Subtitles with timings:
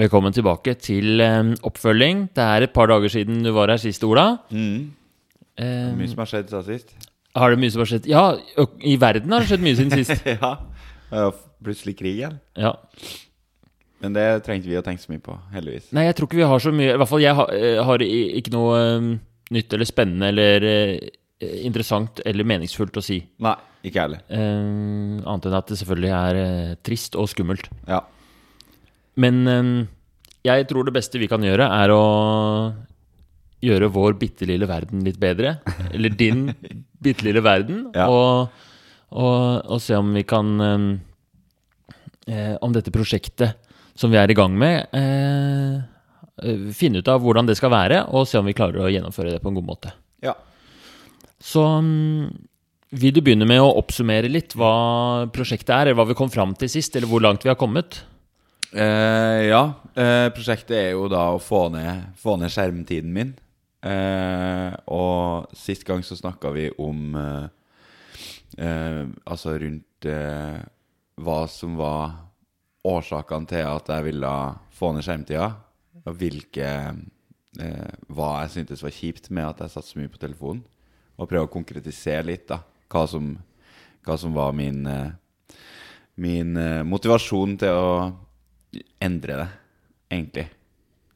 [0.00, 2.30] Velkommen tilbake til eh, oppfølging.
[2.32, 4.38] Det er et par dager siden du var her sist, Ola.
[4.48, 4.92] Mm.
[5.60, 6.92] Um, Mye som har skjedd siden sist.
[7.36, 8.06] har det mye som har skjedd?
[8.08, 8.22] Ja,
[8.80, 10.22] i verden har det skjedd mye siden sist.
[10.30, 10.54] ja.
[11.60, 12.38] Plutselig krig igjen.
[12.56, 12.70] Ja.
[14.00, 15.90] Men det trengte vi å tenke så mye på, heldigvis.
[15.92, 18.04] Nei, jeg tror ikke vi har så mye I hvert fall jeg har, eh, har
[18.06, 19.10] ikke noe um,
[19.52, 23.18] nytt eller spennende eller uh, interessant eller meningsfullt å si.
[23.44, 23.52] Nei,
[23.84, 24.24] ikke jeg heller.
[24.32, 27.68] Um, annet enn at det selvfølgelig er uh, trist og skummelt.
[27.84, 28.00] Ja.
[29.18, 29.72] Men eh,
[30.46, 32.04] jeg tror det beste vi kan gjøre, er å
[33.60, 35.58] gjøre vår bitte lille verden litt bedre.
[35.94, 36.48] Eller din
[37.02, 37.88] bitte lille verden.
[37.96, 38.08] Ja.
[38.08, 38.66] Og,
[39.10, 40.86] og, og se om vi kan eh,
[42.30, 43.58] eh, Om dette prosjektet
[43.98, 48.24] som vi er i gang med, eh, finne ut av hvordan det skal være, og
[48.28, 49.90] se om vi klarer å gjennomføre det på en god måte.
[50.24, 50.32] Ja.
[51.36, 52.30] Så mm,
[52.96, 56.54] vil du begynne med å oppsummere litt hva prosjektet er, eller hva vi kom fram
[56.56, 58.00] til sist, eller hvor langt vi har kommet?
[58.70, 59.62] Eh, ja.
[59.98, 63.32] Eh, prosjektet er jo da å få ned, få ned skjermtiden min.
[63.82, 67.16] Eh, og sist gang så snakka vi om
[68.60, 72.10] Altså rundt hva som var
[72.84, 74.32] årsakene til at jeg ville
[74.76, 75.46] få ned skjermtida.
[76.02, 76.72] Og hvilke
[78.10, 80.64] Hva jeg syntes var kjipt med at jeg satt så mye på telefonen.
[81.16, 82.58] Og prøve å konkretisere litt da
[82.90, 83.30] hva som,
[84.04, 84.82] hva som var min,
[86.20, 86.52] min
[86.90, 87.94] motivasjon til å
[89.02, 89.48] endre det,
[90.12, 90.46] egentlig.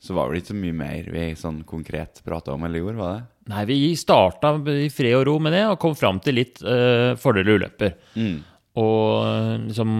[0.04, 3.14] Så var det ikke så mye mer vi sånn konkret prata om eller gjorde, var
[3.14, 3.22] det?
[3.54, 7.12] Nei, vi starta i fred og ro med det, og kom fram til litt uh,
[7.20, 7.94] fordeler og ulemper.
[8.16, 8.36] Mm.
[8.80, 9.90] Og eh, liksom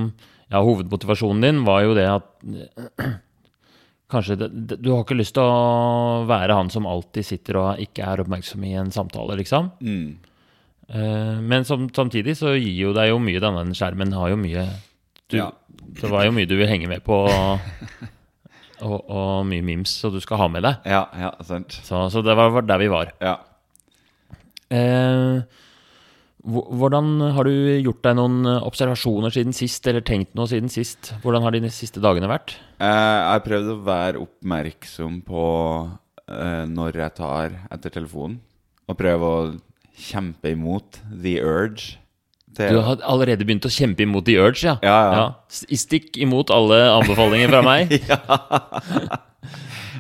[0.51, 2.27] Ja, hovedmotivasjonen din var jo det at
[4.13, 7.83] Kanskje det, det, Du har ikke lyst til å være han som alltid sitter og
[7.83, 9.71] ikke er oppmerksom i en samtale, liksom.
[9.81, 10.19] Mm.
[10.91, 14.67] Uh, men som, samtidig så gir jo deg jo mye denne skjermen har jo mye
[15.31, 15.51] du, Ja.
[16.01, 17.17] Det var jo mye du vil henge med på,
[18.85, 20.87] og, og mye memes så du skal ha med deg.
[20.91, 21.77] Ja, ja, sant.
[21.87, 23.13] Så, så det var var der vi var.
[23.23, 23.37] Ja.
[24.75, 25.43] Eh,
[26.45, 31.15] hvordan har du gjort deg noen observasjoner siden sist, eller tenkt noe siden sist?
[31.23, 32.57] Hvordan har de siste dagene vært?
[32.77, 35.45] Eh, jeg har prøvd å være oppmerksom på
[36.29, 38.41] eh, når jeg tar etter telefonen,
[38.89, 39.45] og prøve å
[39.95, 41.97] kjempe imot the urge.
[42.59, 44.77] Du har allerede begynt å kjempe imot The Urge, ja?
[44.85, 45.21] Ja, ja.
[45.21, 45.79] ja.
[45.81, 47.95] Stikk imot alle anbefalinger fra meg.
[48.11, 48.21] ja.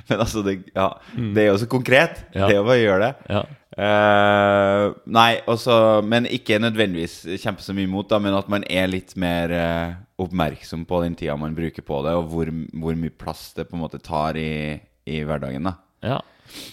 [0.05, 2.27] Men altså, det, ja, det er jo så konkret.
[2.35, 3.37] Det er jo bare å gjøre det.
[3.37, 3.45] Ja.
[3.75, 4.85] Eh,
[5.17, 5.77] nei, også,
[6.07, 9.97] men ikke nødvendigvis kjempe så mye imot, da, men at man er litt mer uh,
[10.23, 12.53] oppmerksom på den tida man bruker på det, og hvor,
[12.85, 14.77] hvor mye plass det på en måte tar i,
[15.11, 15.67] i hverdagen.
[15.67, 16.21] da ja.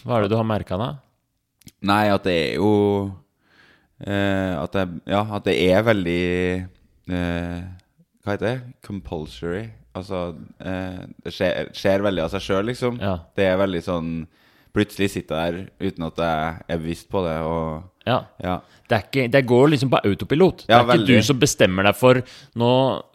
[0.03, 0.91] Hva er det du har merka da?
[1.88, 2.72] Nei, at det er jo
[4.06, 6.20] eh, at, det, ja, at det er veldig
[7.12, 7.62] eh,
[8.24, 8.58] Hva heter det?
[8.86, 9.64] Compulsory.
[9.98, 13.00] Altså eh, Det skjer, skjer veldig av seg sjøl, liksom.
[13.02, 13.18] Ja.
[13.36, 14.14] Det er veldig sånn
[14.72, 18.22] Plutselig sitter jeg der uten at jeg er bevisst på det, og Ja.
[18.40, 18.54] ja.
[18.88, 20.64] Det, ikke, det går liksom på autopilot.
[20.64, 22.22] Det er er ikke du som bestemmer deg for
[22.56, 22.70] nå,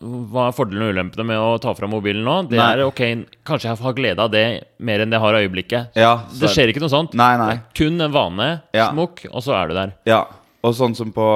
[0.05, 2.35] hva er fordelene og ulempene med å ta fram mobilen nå.
[2.51, 2.69] Det Nei.
[2.77, 3.01] er ok,
[3.49, 4.45] kanskje jeg har glede av det
[4.85, 5.97] mer enn jeg har øyeblikket.
[5.97, 7.17] Ja, Det skjer ikke noe sånt.
[7.17, 7.55] Nei, nei.
[7.77, 8.91] Kun en vane, Ja.
[8.93, 9.95] smukk, og så er du der.
[10.05, 10.27] Ja,
[10.67, 11.29] og sånn som på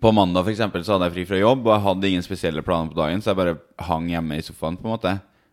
[0.00, 2.64] På mandag for eksempel, så hadde jeg fri fra jobb, og jeg hadde ingen spesielle
[2.66, 5.12] planer på dagen, så jeg bare hang hjemme i sofaen, på en måte.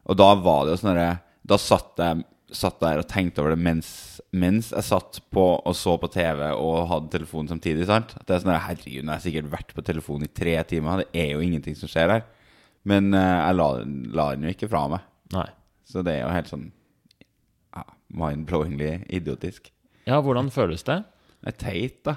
[0.10, 0.98] Og da var det jo sånn
[1.46, 3.90] Da satt jeg satt der og tenkte over det mens,
[4.36, 7.88] mens jeg satt på og så på TV og hadde telefonen samtidig.
[7.88, 8.14] sant?
[8.18, 10.58] At det er sånn der, Herregud, nå har jeg sikkert vært på telefonen i tre
[10.68, 11.04] timer.
[11.04, 12.26] Det er jo ingenting som skjer her.
[12.88, 13.70] Men uh, jeg la,
[14.20, 15.08] la den jo ikke fra meg.
[15.36, 15.48] Nei.
[15.88, 16.68] Så det er jo helt sånn
[17.78, 17.86] ja,
[18.20, 19.72] mind-blowingly idiotisk.
[20.10, 21.02] Ja, hvordan føles det?
[21.42, 22.16] Det er teit, da.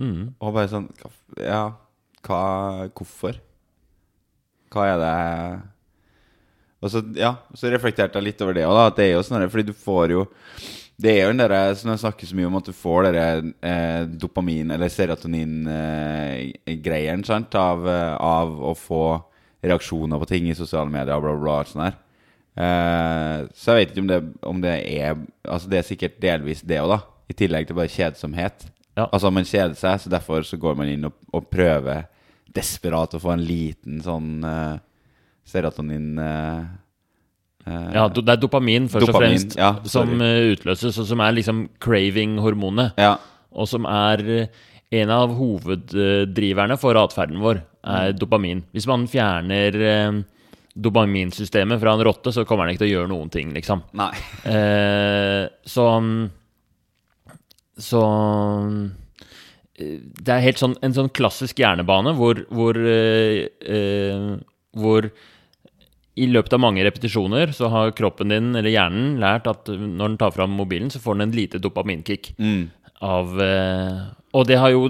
[0.00, 0.32] Mm.
[0.40, 0.86] Og bare sånn
[1.36, 1.76] Ja,
[2.24, 2.38] hva
[2.96, 3.36] Hvorfor?
[4.72, 5.16] Hva er det
[6.80, 8.84] Og så, ja, så reflekterte jeg litt over det òg, da.
[8.88, 10.22] At det er jo sånn Fordi du får jo
[11.02, 13.52] Det er jo den derre som jeg snakker så mye om, at du får den
[13.66, 19.00] eh, dopamin- eller serotonin-greieren, sant, av, eh, av å få
[19.66, 21.56] reaksjoner på ting i sosiale medier og bla, bla, bla.
[21.66, 21.96] Sånn der.
[22.54, 24.20] Eh, så jeg vet ikke om det,
[24.52, 25.10] om det er
[25.48, 26.98] Altså, det er sikkert delvis det òg, da.
[27.32, 28.66] I tillegg til bare kjedsomhet.
[28.92, 29.06] Ja.
[29.08, 32.04] Altså, man kjeder seg, så derfor så går man inn og, og prøver
[32.52, 34.76] desperat å få en liten sånn uh,
[35.48, 36.58] serotonin eh,
[37.94, 43.00] Ja, det er dopamin først og fremst ja, som utløses, og som er liksom craving-hormonet.
[43.00, 43.16] ja.
[43.52, 44.22] Og som er
[44.92, 48.62] en av hoveddriverne for atferden vår, er dopamin.
[48.72, 49.76] Hvis man fjerner
[50.72, 53.84] dopaminsystemet fra en rotte, så kommer den ikke til å gjøre noen ting, liksom.
[53.98, 54.12] Nei.
[54.48, 55.88] Eh, så
[57.82, 58.00] Så
[59.74, 64.26] eh, Det er helt sånn, en sånn klassisk hjernebane hvor, hvor, eh, eh,
[64.78, 65.10] hvor
[66.12, 70.18] i løpet av mange repetisjoner så har kroppen din, eller hjernen, lært at når den
[70.20, 72.34] tar fram mobilen, så får den en lite dopaminkick.
[72.36, 72.66] Mm.
[73.02, 74.02] Av eh,
[74.36, 74.84] Og det har jo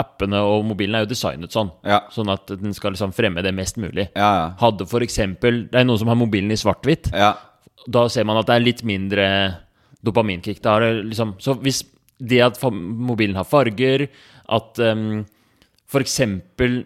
[0.00, 1.68] Appene og mobilen er jo designet sånn.
[1.84, 1.98] Ja.
[2.14, 4.06] Sånn at den skal liksom fremme det mest mulig.
[4.16, 4.46] Ja, ja.
[4.62, 7.10] Hadde for eksempel Det er noen som har mobilen i svart-hvitt.
[7.12, 7.34] Ja.
[7.84, 9.26] Da ser man at det er litt mindre
[10.02, 10.62] dopaminkick.
[10.62, 11.82] Liksom, så hvis
[12.22, 14.06] det at mobilen har farger,
[14.52, 15.24] at um,
[15.90, 16.16] f.eks.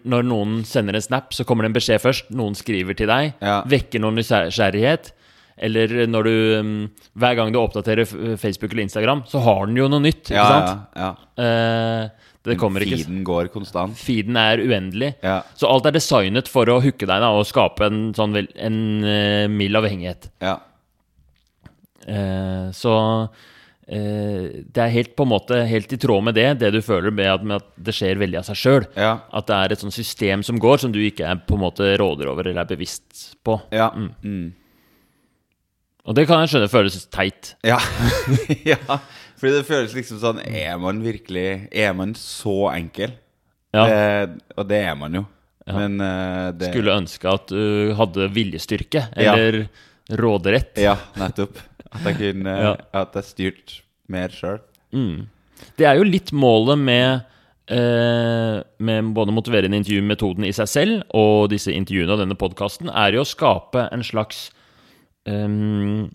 [0.03, 2.31] når noen sender en snap, så kommer det en beskjed først.
[2.35, 3.35] Noen skriver til deg.
[3.43, 3.59] Ja.
[3.69, 5.13] Vekker noen nysgjerrighet.
[5.57, 6.73] Eller når du um,
[7.17, 8.05] Hver gang du oppdaterer
[8.37, 10.27] Facebook eller Instagram, så har den jo noe nytt.
[10.29, 10.83] Ikke Ja, sant?
[10.93, 12.11] ja, ja.
[12.13, 13.97] Uh, det kommer ikke Feeden går konstant.
[13.99, 15.09] Feeden er uendelig.
[15.25, 15.41] Ja.
[15.57, 19.47] Så alt er designet for å hooke deg da, og skape en sånn en uh,
[19.51, 20.29] mild avhengighet.
[20.45, 20.53] Ja.
[22.07, 23.47] Uh, så eh,
[23.87, 27.29] det er helt på en måte helt i tråd med det, det du føler med
[27.31, 28.87] at, med at det skjer veldig av seg sjøl.
[28.99, 29.13] Ja.
[29.31, 31.93] At det er et sånt system som går, som du ikke er på en måte
[32.01, 33.55] råder over eller er bevisst på.
[33.71, 33.87] Ja.
[33.95, 34.51] Mm.
[36.07, 37.53] Og det kan jeg skjønne føles teit.
[37.67, 37.79] Ja.
[38.73, 38.99] ja.
[39.37, 43.11] Fordi det føles liksom sånn Er man virkelig Er man så enkel?
[43.75, 43.83] Ja.
[43.85, 45.25] Det, og det er man jo.
[45.67, 49.35] Men uh, det Skulle ønske at du hadde viljestyrke, Ja.
[49.35, 49.67] eller
[50.07, 50.77] råderett.
[50.79, 51.59] Ja, nettopp.
[51.97, 52.75] At jeg kunne Ja.
[53.01, 54.61] At jeg styrte mer sjøl.
[55.77, 57.25] Det er jo litt målet med
[57.73, 63.17] eh, Med både motiverende intervjumetoden i seg selv og disse intervjuene og denne podkasten, er
[63.17, 64.47] jo å skape en slags
[65.27, 66.07] um,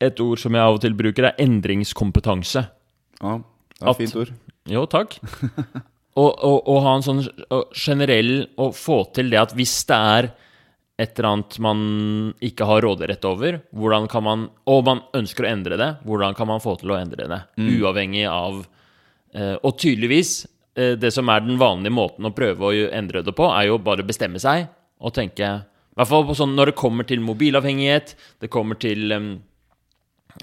[0.00, 2.64] Et ord som jeg av og til bruker, er endringskompetanse.
[3.20, 3.36] Ja,
[3.76, 4.32] det er et fint ord.
[4.66, 5.18] Jo, takk.
[6.20, 7.22] og, og, og ha en sånn
[7.76, 10.30] generell Å få til det at hvis det er
[10.96, 11.80] et eller annet man
[12.44, 16.48] ikke har råderett over, hvordan kan man Og man ønsker å endre det, hvordan kan
[16.48, 17.40] man få til å endre det?
[17.60, 18.62] Uavhengig av
[19.34, 23.36] eh, Og tydeligvis, eh, det som er den vanlige måten å prøve å endre det
[23.36, 26.80] på, er jo bare å bestemme seg og tenke I hvert fall sånn når det
[26.80, 29.20] kommer til mobilavhengighet, det kommer til Å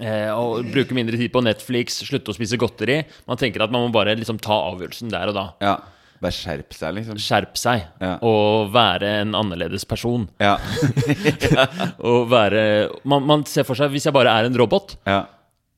[0.02, 3.02] Eh, og bruke mindre tid på Netflix, slutte å spise godteri.
[3.28, 5.44] Man tenker at man må bare liksom ta avgjørelsen der og da.
[5.62, 5.74] Ja.
[6.22, 7.18] Bare skjerp seg, liksom.
[7.20, 8.14] Skjerp seg Ja.
[8.22, 10.28] og være en annerledes person.
[10.40, 10.54] Ja.
[12.04, 12.64] Og være
[13.08, 15.24] man, man ser for seg, hvis jeg bare er en robot ja.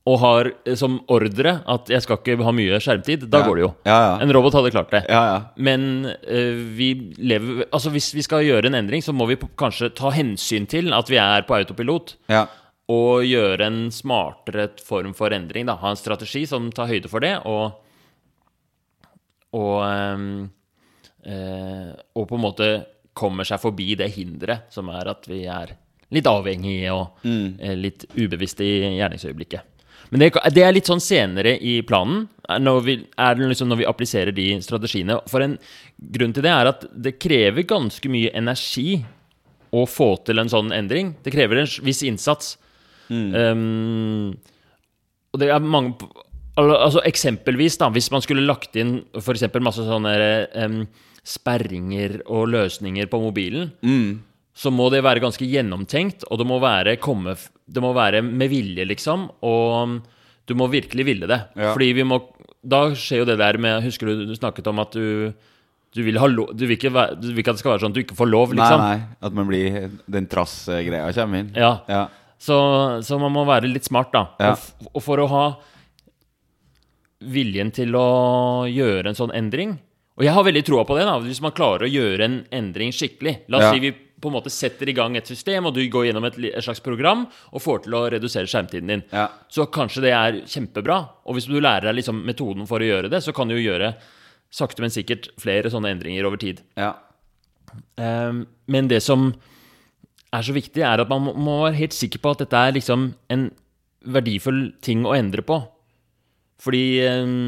[0.06, 3.70] og har som ordre at jeg skal ikke ha mye skjermtid, da går det jo.
[3.88, 4.12] Ja, ja.
[4.22, 5.02] En robot hadde klart det.
[5.10, 5.38] Ja, ja.
[5.56, 9.90] Men uh, vi lever Altså hvis vi skal gjøre en endring, så må vi kanskje
[9.98, 12.16] ta hensyn til at vi er på autopilot.
[12.32, 12.46] ja.
[12.86, 15.66] og gjøre en smartere form for endring.
[15.66, 15.74] Da.
[15.80, 17.74] Ha en strategi som tar høyde for det, og
[19.56, 20.28] og, ehm,
[21.24, 22.70] eh, og på en måte
[23.16, 25.72] kommer seg forbi det hinderet som er at vi er
[26.14, 29.72] litt avhengige og eh, litt ubevisste i gjerningsøyeblikket.
[30.12, 32.28] Men det, det er litt sånn senere i planen,
[32.62, 32.94] når vi,
[33.40, 35.18] liksom når vi appliserer de strategiene.
[35.26, 35.56] For en
[36.14, 39.00] grunn til det er at det krever ganske mye energi
[39.74, 41.16] å få til en sånn endring.
[41.24, 42.54] Det krever en viss innsats.
[43.10, 44.36] Um,
[45.34, 45.96] og det er mange
[46.56, 50.14] Altså Eksempelvis, da, hvis man skulle lagt inn for masse sånne
[50.56, 50.78] um,
[51.26, 53.72] sperringer og løsninger på mobilen,
[54.56, 57.34] så må det være ganske gjennomtenkt, og det må være, komme,
[57.68, 59.26] det må være med vilje, liksom.
[59.44, 59.98] Og
[60.48, 61.42] du må virkelig ville det.
[61.58, 61.74] Ja.
[61.74, 62.22] Fordi vi må
[62.66, 65.32] Da skjer jo det der med Husker du du snakket om at du
[65.96, 67.92] du vil, ha lov, du, vil ikke du vil ikke at det skal være sånn
[67.94, 68.82] at du ikke får lov, liksom.
[68.82, 69.16] Nei, nei.
[69.24, 69.76] At man blir
[70.12, 71.52] Den trass-greia kommer inn.
[71.56, 71.70] Ja.
[71.88, 72.02] Ja.
[72.36, 72.56] Så,
[73.06, 74.26] så man må være litt smart, da.
[74.42, 74.50] Ja.
[74.52, 75.44] Og, og for å ha
[77.20, 79.78] viljen til å gjøre en sånn endring
[80.18, 82.90] Og jeg har veldig troa på det, da, hvis man klarer å gjøre en endring
[82.92, 83.42] skikkelig.
[83.48, 83.72] La oss Ja.
[83.72, 86.38] si vi på en måte setter i gang et system, og du går gjennom et,
[86.38, 89.02] et slags program og får til å redusere skjermtiden din.
[89.12, 89.26] Ja.
[89.52, 90.96] Så kanskje det er kjempebra.
[91.26, 93.66] Og hvis du lærer deg liksom metoden for å gjøre det, så kan du jo
[93.70, 93.92] gjøre
[94.50, 96.62] sakte, men sikkert flere sånne endringer over tid.
[96.80, 96.94] Ja.
[98.00, 99.34] Um, men det som
[100.32, 102.72] er så viktig, er at man må- må være helt sikker på at dette er
[102.72, 103.50] liksom en
[104.06, 105.60] verdifull ting å endre på.
[106.62, 107.38] Fordi ehm,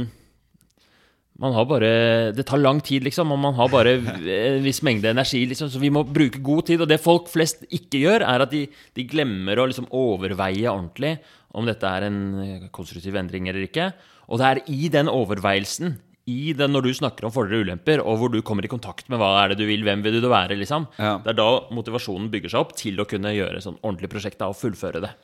[1.39, 3.95] man har bare Det tar lang tid, liksom, og man har bare
[4.59, 6.83] en viss mengde energi, liksom, så vi må bruke god tid.
[6.85, 8.67] Og det folk flest ikke gjør, er at de,
[8.99, 11.17] de glemmer å liksom overveie ordentlig
[11.57, 13.93] om dette er en eh, konstruktiv endring eller ikke.
[14.29, 15.95] Og det er i den overveielsen,
[16.29, 19.07] i den når du snakker om fordeler og ulemper, og hvor du kommer i kontakt
[19.09, 21.15] med hva er det du vil, hvem vil du være, liksom, Ja.
[21.25, 24.51] det er da motivasjonen bygger seg opp til å kunne gjøre sånn ordentlig prosjekt da,
[24.53, 25.15] og fullføre det.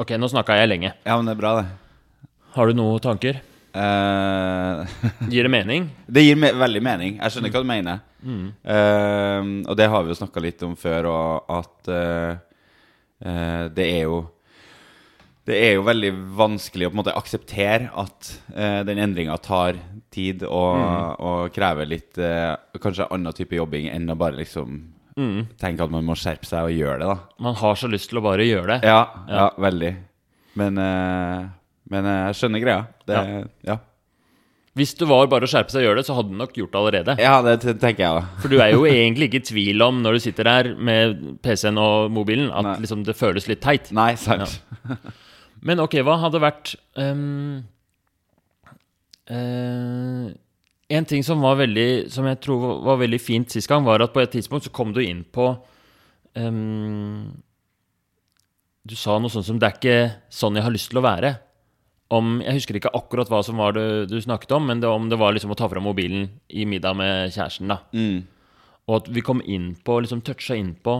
[0.00, 0.94] Ok, nå snakka jeg lenge.
[1.04, 1.66] ja, men det er bra, det.
[2.54, 3.40] Har du noen tanker?
[3.74, 4.86] Uh,
[5.32, 5.88] Gir det mening?
[6.06, 7.16] det gir me veldig mening.
[7.18, 8.02] Jeg skjønner hva du mener.
[8.24, 14.06] Eh, og det har vi jo snakka litt om før, og at uh, det er
[14.06, 14.22] jo
[15.44, 18.30] Det er jo veldig vanskelig å på en måte akseptere at
[18.88, 19.76] den endringa tar
[20.14, 20.80] tid og,
[21.20, 22.16] og krever litt
[22.80, 24.80] Kanskje annen type jobbing enn å bare liksom
[25.14, 25.44] Mm.
[25.62, 27.18] tenker at man må skjerpe seg og gjøre det, da.
[27.46, 28.88] Man har så lyst til å bare gjøre det.
[28.90, 29.92] Ja, ja, veldig.
[30.58, 31.44] Men, eh,
[31.90, 32.86] men eh, jeg skjønner greia.
[33.08, 33.18] Det,
[33.66, 33.78] ja.
[34.74, 36.72] Hvis det var bare å skjerpe seg og gjøre det, så hadde du nok gjort
[36.72, 37.14] det allerede.
[37.22, 38.22] ja, det tenker jeg da.
[38.42, 41.78] For du er jo egentlig ikke i tvil om, når du sitter der med PC-en
[41.78, 43.92] og mobilen, at liksom det føles litt teit.
[43.94, 44.58] Nei, sant.
[45.64, 47.62] Men ok, hva hadde vært um,
[49.32, 50.26] uh,
[50.92, 54.12] En ting som var veldig Som jeg tror var veldig fint sist gang, var at
[54.12, 55.46] på et tidspunkt så kom du inn på
[56.36, 57.32] um,
[58.84, 59.98] Du sa noe sånt som 'Det er ikke
[60.28, 61.32] sånn jeg har lyst til å være'.
[62.12, 65.08] Om, jeg husker ikke akkurat hva som var det du snakket om, men det, om
[65.08, 67.68] det var liksom å ta fram mobilen i middag med kjæresten.
[67.68, 68.26] da Mm.
[68.84, 70.98] Og at vi kom inn på, liksom toucha inn på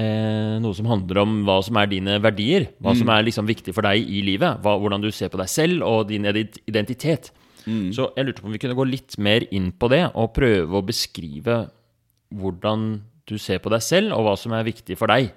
[0.00, 2.70] eh, noe som handler om hva som er dine verdier.
[2.80, 4.62] Hva som er liksom viktig for deg i livet.
[4.64, 6.62] Hva, hvordan du ser på deg selv og din identitet.
[6.66, 7.28] identitet.
[7.92, 10.78] Så jeg lurte på om vi kunne gå litt mer inn på det, og prøve
[10.78, 11.58] å beskrive
[12.32, 12.88] hvordan
[13.28, 15.28] du ser på deg selv, og hva som er viktig for deg.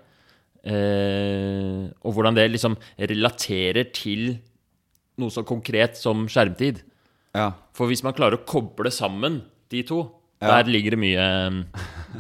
[0.62, 4.38] Eh, og hvordan det liksom relaterer til
[5.18, 6.82] noe så konkret som skjermtid.
[7.36, 7.52] Ja.
[7.74, 9.42] For hvis man klarer å koble sammen
[9.72, 10.04] de to,
[10.42, 10.48] Ja.
[10.62, 11.26] der ligger det mye,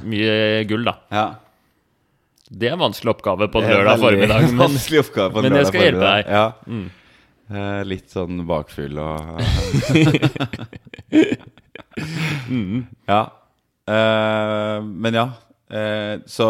[0.03, 0.97] mye gull, da.
[1.11, 1.35] ja.
[2.51, 4.57] Det er en vanskelig oppgave på en lørdag formiddag, men
[5.41, 6.25] men jeg skal hjelpe deg.
[6.27, 6.51] Ja.
[6.67, 6.89] Mm.
[7.51, 9.39] Eh, litt sånn bakfull og
[12.49, 12.87] Mm.
[13.07, 13.21] Ja.
[13.87, 15.25] Eh, men ja.
[15.71, 16.49] Eh, så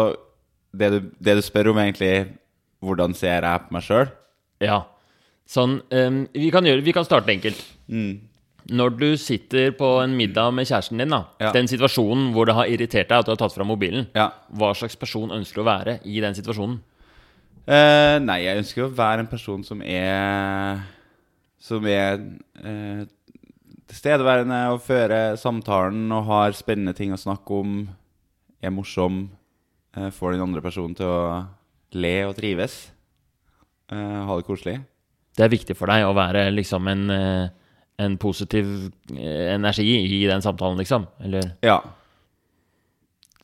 [0.74, 2.32] det du, det du spør om, egentlig
[2.82, 4.10] hvordan ser jeg på meg sjøl?
[4.62, 4.82] ja.
[5.48, 7.58] Sånn, um, vi, kan gjøre, vi kan starte enkelt.
[7.88, 8.20] Mm.
[8.72, 11.50] Når du sitter på en middag med kjæresten din, da, Ja.
[11.52, 14.30] den situasjonen hvor det har irritert deg at du har tatt fram mobilen, Ja.
[14.54, 16.78] hva slags person ønsker du å være i den situasjonen?
[17.66, 20.80] Uh, nei, jeg ønsker å være en person som er
[21.62, 22.18] Som er
[23.86, 27.88] tilstedeværende og fører samtalen og har spennende ting å snakke om.
[28.62, 29.30] Er morsom.
[29.96, 31.46] uh, får den andre personen til å
[31.92, 32.90] le og trives.
[33.90, 34.78] Ha det koselig.
[35.36, 37.48] Det er viktig for deg å være liksom en, eh,
[38.04, 38.68] en positiv
[39.16, 41.06] eh, energi i den samtalen, liksom?
[41.24, 41.80] Eller Ja.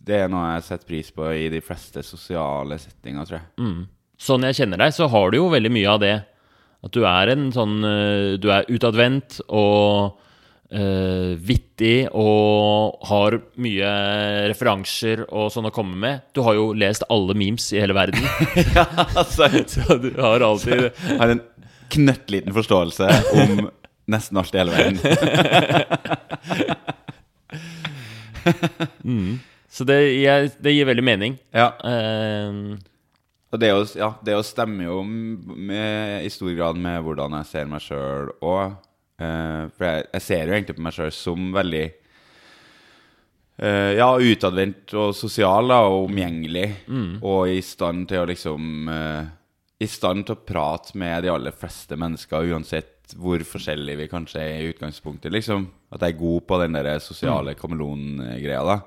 [0.09, 3.49] Det er noe jeg setter pris på i de fleste sosiale settinger, tror jeg.
[3.61, 3.89] Mm.
[4.19, 6.15] Sånn jeg kjenner deg, så har du jo veldig mye av det.
[6.85, 10.19] At du er en sånn eh, Du er utadvendt og
[10.75, 13.93] uh, vittig og har mye
[14.51, 16.27] referanser og sånn å komme med.
[16.37, 18.25] Du har jo lest alle memes i hele verden.
[18.77, 18.87] ja,
[19.21, 21.43] altså, så du har alltid så, har en
[21.95, 23.07] knøttliten forståelse
[23.43, 23.69] om
[24.13, 24.99] nesten alt i hele verden.
[29.69, 31.35] Så det, jeg, det gir veldig mening.
[31.55, 32.77] Ja, Uh,
[33.49, 37.33] og det, å jo- ja, det jo stemmer jo med, i stor grad med hvordan
[37.39, 38.75] jeg ser meg sjøl òg.
[39.19, 41.87] for jeg, jeg ser jo egentlig på meg sjøl som veldig
[43.65, 46.67] uh, Ja, utadvendt og sosial da, og omgjengelig.
[47.25, 49.25] Og i stand til å liksom eh,
[49.79, 54.41] I stand til å prate med de aller fleste mennesker, uansett hvor forskjellige vi kanskje
[54.43, 55.33] er i utgangspunktet.
[55.33, 58.65] liksom At jeg er god på den der sosiale kameleon-greia.
[58.65, 58.81] da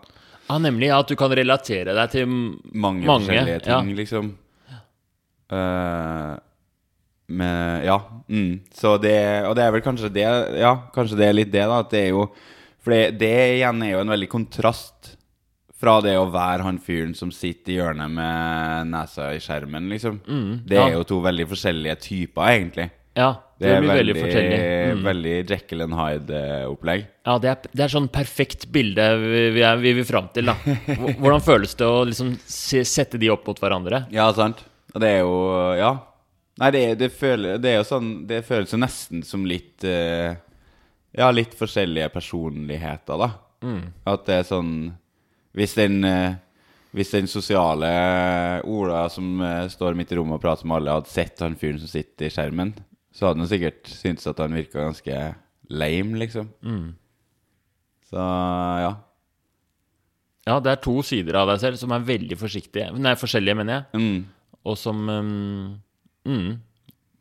[0.51, 3.77] ja, nemlig at du kan relatere deg til mange, Mange, forskjellige ja.
[3.79, 4.31] ting, liksom.
[5.51, 6.35] Uh,
[7.31, 7.97] med, ja.
[8.27, 8.59] Mm.
[8.75, 9.15] Så det
[9.47, 10.25] Og det er vel kanskje det
[10.59, 11.79] Ja, kanskje det er litt det, da.
[11.79, 12.25] At det er jo
[12.83, 15.00] For det, det igjen er jo en veldig kontrast
[15.81, 20.19] fra det å være han fyren som sitter i hjørnet med nesa i skjermen, liksom.
[20.67, 20.87] det ja.
[20.87, 22.91] er jo to veldig forskjellige typer, egentlig.
[23.17, 24.59] Ja, Det det er mye veldig veldig, forskjellig.
[24.91, 25.01] Mm.
[25.05, 27.01] veldig Jekyll and Hyde-opplegg.
[27.27, 30.47] Ja, det er, det er sånn perfekt bilde vi, vi, er, vi vil fram til,
[30.47, 30.55] da.
[31.21, 34.05] Hvordan føles det å liksom se, sette de opp mot hverandre?
[34.15, 34.63] Ja, sant.
[34.93, 35.35] Og det er jo
[35.79, 35.91] Ja.
[36.61, 40.35] Nei, det, det, føler, det er jo sånn Det føles jo nesten som litt uh,
[41.15, 43.29] Ja, litt forskjellige personligheter, da.
[44.11, 44.73] At det er sånn
[45.57, 46.39] Hvis den eh,
[46.91, 47.89] Hvis den sosiale
[48.67, 51.79] Ola som eh, står midt i rommet og prater med alle, hadde sett han fyren
[51.79, 52.73] som sitter i skjermen,
[53.15, 55.21] så hadde han sikkert syntes at han virka ganske
[55.71, 56.49] lame, liksom.
[58.11, 58.19] Så
[58.83, 58.91] ja.
[60.47, 63.77] Ja, det er to sider av deg selv som er veldig forsiktige Nei, forskjellige, mener
[63.77, 64.01] jeg.
[64.01, 64.55] Mm.
[64.67, 65.75] Og som um,
[66.27, 66.49] mm,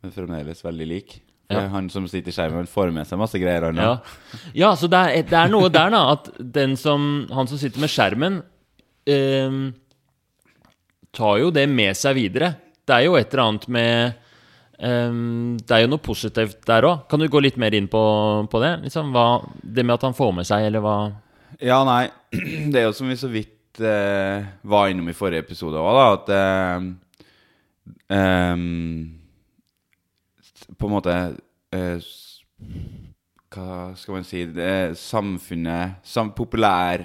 [0.01, 1.19] Men fremdeles veldig lik.
[1.51, 1.65] Ja.
[1.73, 3.69] Han som sitter i skjermen, får med seg masse greier.
[3.75, 3.93] Ja.
[4.55, 6.01] ja, så det er, det er noe der, da.
[6.15, 8.41] At den som Han som sitter med skjermen,
[9.09, 9.61] eh,
[11.11, 12.53] tar jo det med seg videre.
[12.87, 13.91] Det er jo et eller annet med
[14.81, 15.17] eh,
[15.61, 17.05] Det er jo noe positivt der òg.
[17.11, 18.01] Kan du gå litt mer inn på,
[18.51, 18.73] på det?
[18.87, 19.27] Liksom, hva,
[19.61, 20.97] det med at han får med seg, eller hva
[21.61, 22.05] Ja, nei.
[22.71, 26.05] Det er jo som vi så vidt eh, var innom i forrige episode òg, da,
[26.15, 26.85] at eh,
[28.17, 29.20] ehm,
[30.81, 31.15] På en måte
[31.75, 32.11] eh,
[33.51, 37.03] Hva skal man si det, Samfunnet sam, populær,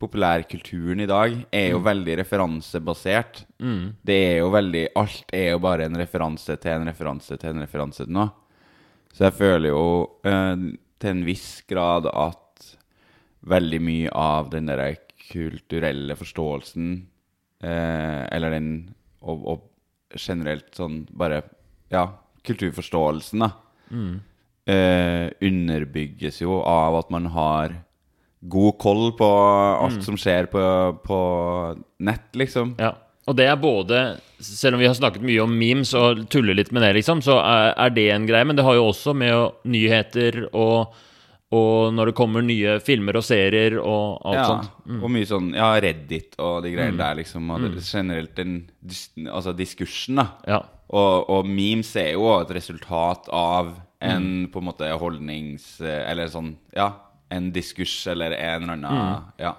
[0.00, 3.42] populærkulturen i dag er jo veldig referansebasert.
[3.60, 3.96] Mm.
[4.00, 7.64] Det er jo veldig Alt er jo bare en referanse til en referanse til en
[7.64, 8.30] referanse til noe.
[9.10, 9.84] Så jeg føler jo
[10.24, 12.70] eh, til en viss grad at
[13.50, 14.84] veldig mye av den der
[15.30, 16.90] kulturelle forståelsen,
[17.64, 18.70] eh, eller den
[19.20, 21.42] og, og generelt sånn bare
[21.90, 22.04] Ja,
[22.46, 23.50] kulturforståelsen, da,
[24.66, 27.74] eh, underbygges jo av at man har
[28.48, 29.28] god koll på
[29.84, 30.60] alt som skjer på,
[31.04, 31.20] på
[32.00, 32.74] nett, liksom.
[32.80, 32.94] Ja.
[33.28, 33.98] Og det er både
[34.40, 37.36] Selv om vi har snakket mye om memes og tuller litt med det, liksom, så
[37.44, 38.46] er, er det en greie.
[38.48, 40.94] Men det har jo også med å, nyheter og,
[41.52, 45.02] og når det kommer nye filmer og serier og alt Ja, sånt.
[45.04, 47.52] og mye sånn Ja, Reddit og de greiene der, liksom.
[47.52, 48.56] Og det, generelt den
[49.28, 50.26] altså diskursen, da.
[50.48, 50.62] Ja.
[50.90, 55.76] Og, og memes er jo et resultat av en på en måte holdnings...
[55.84, 56.88] Eller sånn, ja,
[57.30, 59.52] en diskurs eller en eller annen Ja.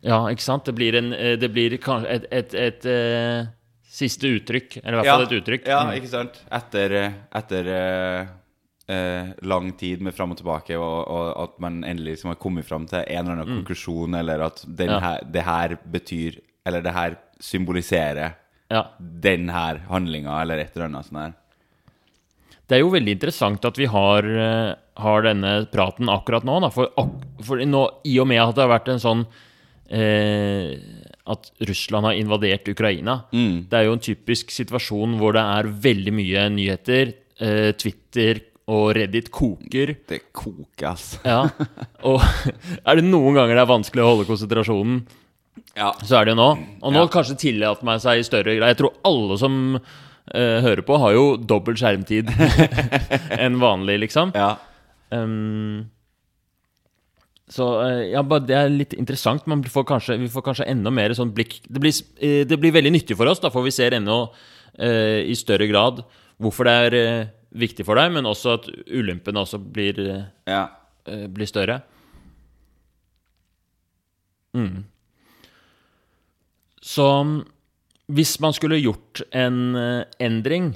[0.00, 0.64] ja, ikke sant?
[0.64, 3.50] Det blir, en, eh, det blir kanskje et, et, et, eh,
[3.94, 4.78] siste uttrykk.
[4.82, 5.68] Eller i hvert fall et uttrykk.
[5.68, 5.92] Ja, Mm.
[5.98, 6.40] ikke sant?
[6.50, 6.94] Etter,
[7.42, 8.32] etter eh,
[8.88, 12.64] eh, lang tid med fram og tilbake, og, og at man endelig liksom har kommet
[12.64, 14.96] fram til en eller annen konklusjon, eller at den Mm.
[14.96, 15.00] Ja.
[15.10, 18.32] her, det her betyr Eller det her symboliserer
[18.72, 18.86] Ja.
[18.98, 21.34] den her handlinga, eller et eller annet sånt her.
[22.64, 26.60] Det er jo veldig interessant at vi har, eh, har denne praten akkurat nå.
[26.64, 29.26] Da, for, ak for nå, I og med at det har vært en sånn
[29.92, 30.78] eh,
[31.28, 33.22] At Russland har invadert Ukraina.
[33.32, 33.68] Mm.
[33.68, 37.14] Det er jo en typisk situasjon hvor det er veldig mye nyheter.
[37.40, 38.40] Eh, Twitter
[38.72, 39.94] og Reddit koker.
[40.08, 41.20] Det koker, altså.
[41.24, 41.42] Ja.
[42.08, 42.20] Og
[42.88, 45.02] er det noen ganger det er vanskelig å holde konsentrasjonen,
[45.76, 45.92] Ja.
[46.06, 46.48] så er det jo nå.
[46.82, 47.10] Og nå Ja.
[47.10, 48.68] kanskje tillater man seg i større grad.
[48.74, 52.30] Jeg tror alle som uh, hører på, har jo dobbel skjermtid
[53.44, 54.32] enn vanlig, liksom.
[54.34, 54.54] ja.
[55.14, 55.90] Um,
[57.54, 59.44] så eh, ja, bare det er litt interessant.
[59.46, 61.92] Man får kanskje, vi får kanskje enda mer sånn blikk Det blir,
[62.24, 64.16] eh, det blir veldig nyttig for oss, da, for vi ser ennå
[64.80, 66.00] eh, i større grad
[66.40, 70.00] hvorfor det er eh, viktig for deg, men også at ulempene også blir,
[70.48, 70.62] ja.
[71.06, 71.76] eh, blir større.
[74.56, 74.84] Mm.
[76.84, 77.06] Så
[78.12, 80.74] hvis man skulle gjort en eh, endring,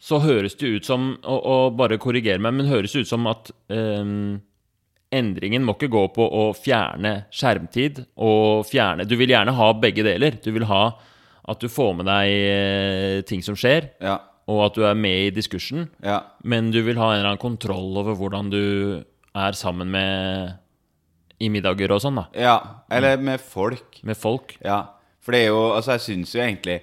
[0.00, 3.26] så høres det ut som Og, og bare korriger meg, men høres det ut som
[3.30, 4.40] at um,
[5.12, 10.04] endringen må ikke gå på å fjerne skjermtid og fjerne Du vil gjerne ha begge
[10.06, 10.38] deler.
[10.42, 10.82] Du vil ha
[11.50, 14.18] at du får med deg eh, ting som skjer, Ja.
[14.50, 15.88] og at du er med i diskursen.
[16.04, 16.20] Ja.
[16.44, 18.60] Men du vil ha en eller annen kontroll over hvordan du
[19.34, 20.54] er sammen med
[21.40, 22.26] i middager og sånn, da.
[22.36, 22.56] ja.
[22.92, 23.98] Eller med folk.
[24.06, 24.54] Med folk.
[24.62, 24.82] Ja.
[25.20, 26.80] For det er jo Altså, jeg syns jo egentlig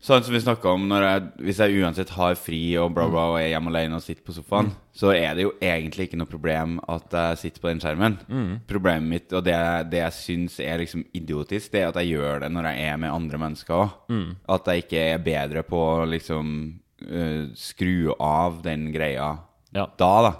[0.00, 3.26] Sånn som vi snakka om, når jeg, hvis jeg uansett har fri og bla, bla,
[3.34, 6.30] og er hjemme alene og sitter på sofaen, så er det jo egentlig ikke noe
[6.30, 8.16] problem at jeg sitter på den skjermen.
[8.70, 9.58] Problemet mitt, og det,
[9.92, 12.96] det jeg syns er liksom idiotisk, det er at jeg gjør det når jeg er
[13.04, 13.92] med andre mennesker òg.
[14.56, 16.56] At jeg ikke er bedre på å liksom
[17.04, 19.28] uh, skru av den greia
[19.76, 19.84] Ja.
[20.00, 20.32] da, da.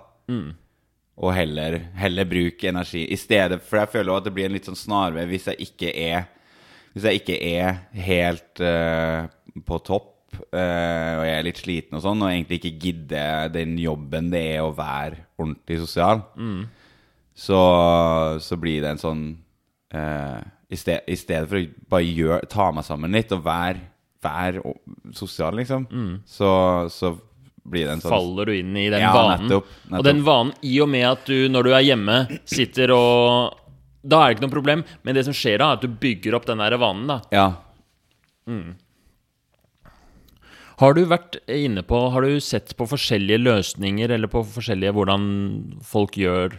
[1.21, 3.61] Og heller, heller bruke energi i stedet.
[3.61, 6.31] For jeg føler at det blir en litt sånn snarvei hvis jeg ikke er
[6.95, 9.29] Hvis jeg ikke er helt uh,
[9.67, 13.77] på topp uh, og jeg er litt sliten og sånn, og egentlig ikke gidder den
[13.79, 16.25] jobben det er å være ordentlig sosial,
[17.41, 17.61] så,
[18.43, 19.23] så blir det en sånn
[19.95, 23.81] uh, i, sted, I stedet for å bare gjøre, ta meg sammen litt og være,
[24.23, 24.61] vær
[25.17, 25.87] sosial, liksom,
[26.29, 26.51] så,
[26.93, 27.15] så
[27.71, 29.47] blir det en sånn Faller du inn i den Ja, vanen.
[29.47, 29.99] nettopp, nettopp.
[29.99, 33.60] Og den vanen, i og med at du, når du er hjemme, sitter og
[34.03, 36.37] Da er det ikke noe problem, men det som skjer da, er at du bygger
[36.39, 37.19] opp den der vanen, da.
[37.35, 37.49] Ja.
[40.81, 45.27] Har du vært inne på Har du sett på forskjellige løsninger, eller på forskjellige hvordan
[45.87, 46.57] folk gjør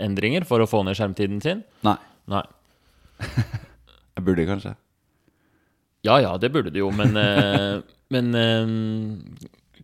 [0.00, 1.64] endringer for å få ned skjermtiden sin?
[1.86, 1.98] Nei.
[2.30, 2.44] Nei.
[4.16, 4.76] Jeg burde kanskje.
[6.06, 7.82] Ja ja, det burde du jo, men eh,
[8.14, 8.68] Men eh,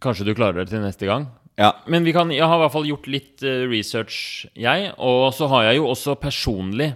[0.03, 1.27] kanskje du klarer det til neste gang?
[1.61, 1.73] Ja.
[1.87, 4.93] Men vi kan, jeg har i hvert fall gjort litt eh, research, jeg.
[4.99, 6.93] Og så har jeg jo også personlig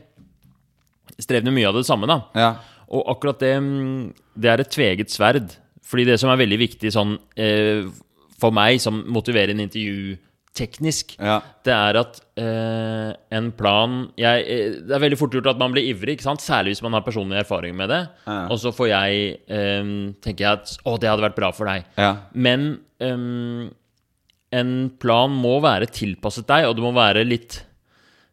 [1.20, 2.18] strevd med mye av det samme, da.
[2.36, 2.50] Ja.
[2.92, 5.54] Og akkurat det, mm, det er et tveget sverd.
[5.86, 7.86] Fordi det som er veldig viktig sånn eh,
[8.40, 10.16] for meg, som motiverer en intervju
[10.56, 11.42] teknisk, Ja.
[11.68, 15.74] det er at eh, en plan jeg, eh, Det er veldig fort gjort at man
[15.74, 18.08] blir ivrig, særlig hvis man har personlig erfaring med det.
[18.26, 18.46] Ja.
[18.48, 19.90] Og så får jeg eh,
[20.24, 21.84] tenker jeg at å, det hadde vært bra for deg.
[22.00, 22.14] Ja.
[22.32, 23.68] Men ehm,
[24.56, 24.70] en
[25.02, 27.62] plan må være tilpasset deg, og det må være litt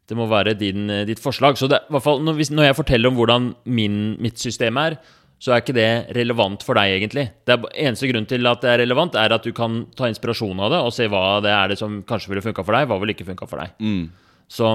[0.04, 1.56] Det må være din, eh, ditt forslag.
[1.56, 4.98] Så det, i hvert fall, når, når jeg forteller om hvordan min, mitt system er,
[5.40, 7.24] så er ikke det relevant for deg, egentlig.
[7.48, 10.60] Det er, eneste grunn til at det er relevant, er at du kan ta inspirasjon
[10.60, 13.00] av det og se hva det er det som kanskje ville funka for deg, hva
[13.00, 13.74] ville ikke funka for deg.
[13.80, 14.04] Mm.
[14.52, 14.70] Så,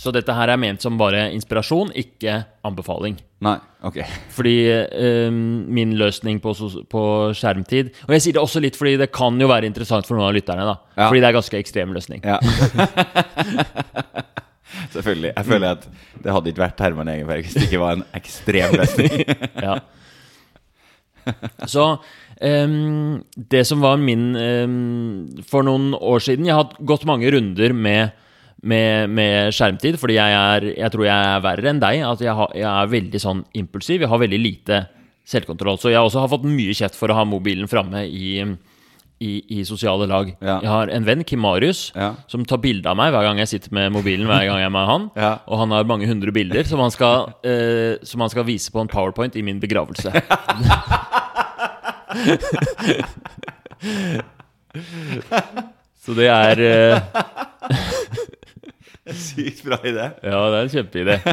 [0.00, 3.18] Så dette her er ment som bare inspirasjon, ikke anbefaling.
[3.44, 3.98] Nei, ok.
[4.32, 6.52] Fordi eh, min løsning på,
[6.92, 7.02] på
[7.36, 10.28] skjermtid Og jeg sier det også litt fordi det kan jo være interessant for noen
[10.28, 10.64] av lytterne.
[10.68, 11.06] da Ja.
[11.08, 12.20] Fordi det er ganske ekstrem løsning.
[12.24, 12.38] Ja.
[14.94, 15.32] Selvfølgelig.
[15.36, 15.86] Jeg føler at
[16.24, 19.16] det hadde ikke vært Herman Egenberg hvis det ikke var en ekstrem løsning.
[19.66, 19.78] Ja.
[21.68, 21.84] Så
[22.40, 23.18] um,
[23.52, 27.74] det som var min um, For noen år siden Jeg har hatt gått mange runder
[27.76, 28.14] med,
[28.62, 32.02] med, med skjermtid, fordi jeg, er, jeg tror jeg er verre enn deg.
[32.04, 34.02] At jeg, har, jeg er veldig sånn impulsiv.
[34.04, 34.82] Jeg har veldig lite
[35.30, 35.78] selvkontroll.
[35.80, 38.34] Så jeg også har fått mye kjeft for å ha mobilen framme i,
[39.20, 40.32] i, i sosiale lag.
[40.40, 40.58] Ja.
[40.64, 42.12] Jeg har en venn, Kim Marius, Ja.
[42.28, 44.26] som tar bilde av meg hver gang jeg sitter med mobilen.
[44.28, 45.32] Hver gang jeg er med han Ja.
[45.48, 48.80] Og han har mange hundre bilder som han skal, eh, som han skal vise på
[48.84, 50.12] en powerpoint i min begravelse.
[56.00, 56.96] Så det er eh,
[59.26, 60.10] Sykt bra idé.
[60.22, 61.16] Ja, det er en kjempeidé.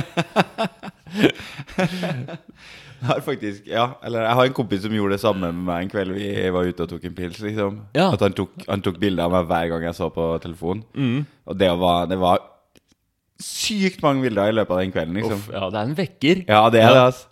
[2.97, 5.83] Jeg har faktisk, ja, eller jeg har en kompis som gjorde det samme med meg
[5.83, 7.37] en kveld vi var ute og tok en pils.
[7.45, 8.07] liksom Ja.
[8.15, 10.81] At han tok, han tok bilder av meg hver gang jeg så på telefonen.
[11.45, 12.41] Og det var, det var
[13.37, 15.13] sykt mange bilder i løpet av den kvelden.
[15.19, 16.41] liksom Uff, ja, det er en vekker.
[16.49, 17.27] Ja, det er det, altså.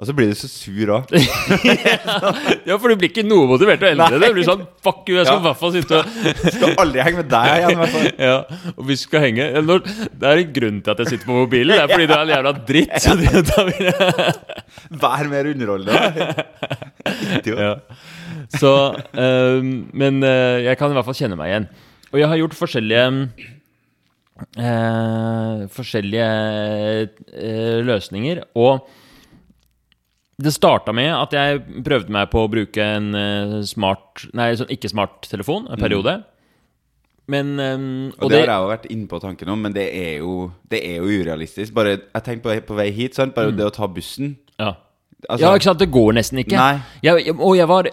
[0.00, 1.10] Og så blir du så sur òg.
[2.68, 4.30] Ja, for du blir ikke noe motivert til å endre det.
[4.30, 6.04] Du blir sånn fuck you, jeg skal i hvert fall sitte og
[6.54, 7.74] Skal aldri henge med deg igjen.
[7.74, 8.06] i hvert fall.
[8.30, 8.36] Ja,
[8.72, 11.74] og vi skal henge Det er en grunn til at jeg sitter på mobilen.
[11.76, 12.96] Det er fordi du er en jævla dritt.
[13.04, 14.32] Så det, da vil jeg,
[15.04, 16.00] Vær mer underholdende.
[17.60, 17.74] Ja.
[18.56, 18.72] Så
[19.20, 21.68] ehm, Men eh, jeg kan i hvert fall kjenne meg igjen.
[22.10, 23.04] Og jeg har gjort forskjellige
[24.64, 26.30] eh, Forskjellige
[27.36, 28.42] eh, løsninger.
[28.58, 28.88] Og
[30.40, 34.70] det starta med at jeg prøvde meg på å bruke en eh, smart Nei, sånn
[34.72, 36.18] ikke-smart-telefon en periode.
[37.30, 40.14] Men um, Og, det, har jeg jo vært inne på tanken om, men det er
[40.18, 41.74] jo, det er jo urealistisk.
[41.76, 43.36] Bare, jeg tenkte på, på vei hit, sant?
[43.36, 44.36] bare det å ta bussen.
[44.60, 44.76] ja.
[45.28, 45.82] Altså, ja, ikke sant?
[45.82, 46.68] Det går nesten ikke.
[47.04, 47.90] Jeg, og jeg var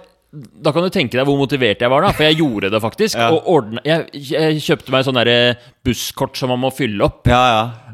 [0.64, 2.14] Da kan du tenke deg hvor motivert jeg var, da.
[2.16, 3.18] For jeg gjorde det faktisk.
[3.20, 3.34] Ja.
[3.36, 5.40] Og ordne, jeg, jeg kjøpte meg sånn derre
[5.84, 7.28] busskort som man må fylle opp.
[7.28, 7.87] Ja, ja.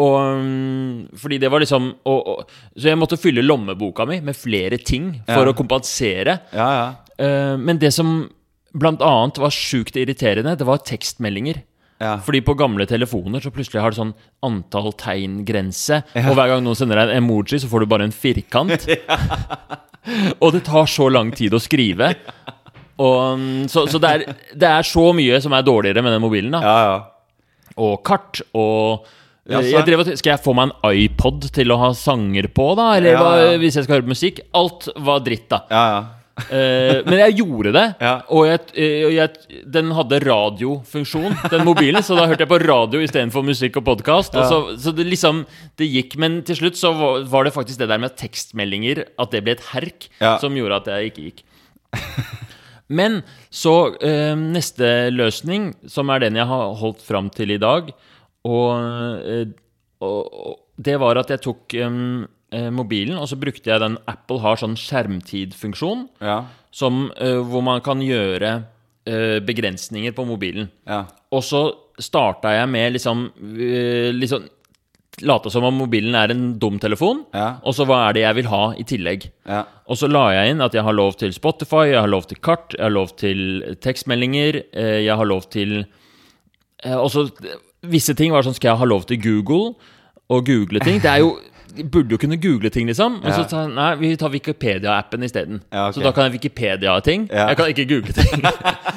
[0.00, 4.38] Og mm, Fordi det var liksom og, og, Så jeg måtte fylle lommeboka mi med
[4.38, 5.52] flere ting for Ja.
[5.52, 6.38] å kompensere.
[6.56, 6.88] ja, ja.
[7.20, 8.30] Eh, men det som
[8.72, 11.58] blant annet var sjukt irriterende, det var tekstmeldinger.
[12.00, 12.14] ja.
[12.24, 14.14] Fordi på gamle telefoner så plutselig har du sånn
[14.46, 15.98] antall tegn-grense.
[16.16, 18.86] Og hver gang noen sender deg en emoji, så får du bare en firkant.
[20.42, 22.14] og det tar så lang tid å skrive.
[23.00, 26.24] Og, mm, så så det, er, det er så mye som er dårligere med den
[26.24, 26.52] mobilen.
[26.56, 26.98] da ja, ja.
[27.80, 29.06] Og kart og
[29.50, 32.70] Ja, eh, jeg drev, skal jeg få meg en iPod til å ha sanger på,
[32.78, 32.92] da?
[33.00, 33.58] Eller Ja, ja.
[33.60, 34.40] hvis jeg skal høre på musikk?
[34.56, 35.64] Alt var dritt, da.
[35.70, 36.00] ja, ja.
[36.48, 37.82] Eh, men jeg gjorde det,
[38.32, 43.02] og jeg, eh, jeg, den hadde radiofunksjon, den mobilen, så da hørte jeg på radio
[43.04, 44.38] istedenfor musikk og podkast.
[44.48, 45.42] Så, så det liksom
[45.76, 49.42] Det gikk, men til slutt så var, det faktisk det der med tekstmeldinger, at det
[49.44, 50.08] ble et herk,
[50.40, 51.44] som gjorde at jeg ikke gikk.
[52.90, 53.20] Men
[53.54, 57.92] så eh, neste løsning, som er den jeg har holdt fram til i dag,
[58.48, 58.68] og,
[59.26, 59.48] eh,
[60.00, 64.40] og, og det var at jeg tok eh, mobilen, og så brukte jeg den Apple
[64.42, 66.42] har sånn skjermtidfunksjon, ja.
[66.74, 70.70] som, uh, hvor man kan gjøre uh, begrensninger på mobilen.
[70.88, 71.04] ja.
[71.30, 71.60] Og så
[72.00, 74.48] starta jeg med liksom, uh, liksom
[75.26, 77.58] Late som om mobilen er en dum telefon, Ja.
[77.66, 79.26] og så hva er det jeg vil ha i tillegg.
[79.44, 79.64] ja.
[79.90, 82.38] Og så la jeg inn at jeg har lov til Spotify, jeg har lov til
[82.40, 85.84] kart, jeg har lov til tekstmeldinger, jeg har lov til
[86.86, 87.26] Og også,
[87.82, 89.74] Visse ting var sånn Skal jeg ha lov til Google
[90.30, 91.00] og google ting?
[91.02, 91.38] Det er jo
[91.76, 93.20] de burde jo kunne google ting, liksom.
[93.22, 93.36] Men Ja.
[93.36, 95.60] så tar, nei, vi tar Wikipedia-appen isteden.
[95.72, 96.00] Ja, okay.
[96.00, 97.28] Så da kan jeg Wikipedia-ting.
[97.30, 97.46] Ja.
[97.48, 98.42] Jeg kan ikke google ting.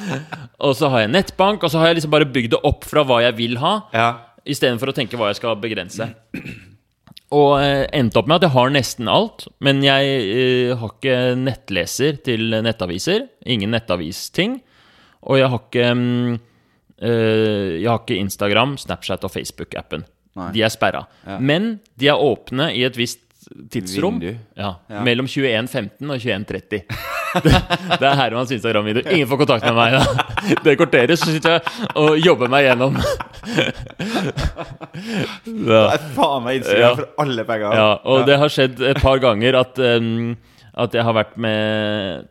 [0.64, 3.04] og så har jeg nettbank, og så har jeg liksom bare bygd det opp fra
[3.06, 4.08] hva jeg vil ha, ja.
[4.46, 6.08] istedenfor å tenke hva jeg skal begrense.
[7.34, 11.18] Og eh, endte opp med at jeg har nesten alt, men jeg eh, har ikke
[11.40, 13.28] nettleser til nettaviser.
[13.46, 14.58] Ingen nettavisting.
[15.24, 16.34] Og jeg har ikke mm,
[17.04, 20.04] Jeg har ikke Instagram, Snapchat og Facebook-appen.
[20.54, 21.04] De er sperra.
[21.26, 21.36] Ja.
[21.38, 23.20] Men de er åpne i et visst
[23.70, 24.22] tidsrom.
[24.56, 25.02] Ja, Ja.
[25.04, 26.80] Mellom 21.15 og 21.30.
[27.44, 27.52] det,
[28.00, 29.02] det er Hermans Instagram-video.
[29.12, 29.92] Ingen får kontakt med meg.
[29.98, 30.56] Da.
[30.64, 32.96] Det korteres, så sitter jeg og jobber meg gjennom.
[35.44, 36.92] Det er faen meg Instagram Ja.
[36.98, 37.74] for alle penger.
[37.78, 40.36] Ja, og det har skjedd et par ganger at, um,
[40.74, 42.28] at jeg har vært med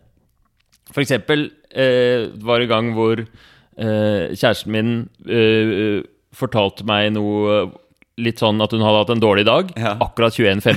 [0.93, 3.27] For eksempel eh, var det en gang hvor eh,
[3.77, 4.91] kjæresten min
[5.27, 7.71] eh, fortalte meg noe
[8.21, 9.71] litt sånn at hun hadde hatt en dårlig dag.
[9.79, 9.95] Ja.
[10.03, 10.73] Akkurat 21.15.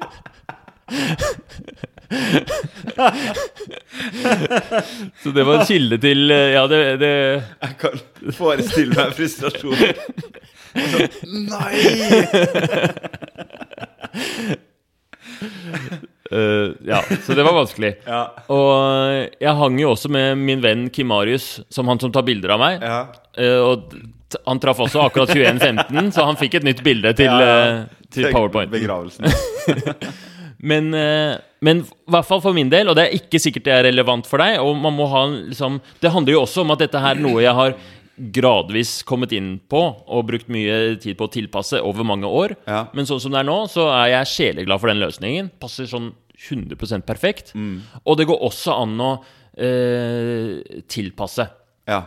[5.22, 8.00] Så det var en kilde til eh, Ja, det, det Jeg kan
[8.34, 9.94] forestille meg frustrasjonen.
[11.50, 11.74] Nei!
[16.32, 17.94] eh, Ja, så det var vanskelig.
[18.10, 18.22] Ja.
[18.52, 22.56] Og jeg hang jo også med min venn Kim Marius, som han som tar bilder
[22.56, 22.82] av meg.
[22.82, 23.02] Ja.
[23.38, 23.94] Uh, og
[24.46, 28.30] han traff også akkurat 21.15, så han fikk et nytt bilde til, Ja, eh, til
[28.30, 28.70] PowerPoint.
[28.70, 29.26] Begravelsen.
[30.62, 33.72] Men, eh, men i hvert fall for min del, og det er ikke sikkert det
[33.72, 36.82] er relevant for deg og man må ha liksom, Det handler jo også om at
[36.84, 37.78] dette her er noe jeg har
[38.34, 42.54] gradvis kommet inn på og brukt mye tid på å tilpasse over mange år.
[42.68, 42.84] Ja.
[42.96, 45.50] Men sånn som det er nå, så er jeg sjeleglad for den løsningen.
[45.62, 47.52] Passer sånn 100% perfekt.
[48.04, 49.10] Og det går også an å
[49.60, 51.48] eh, tilpasse.
[51.90, 52.04] Ja.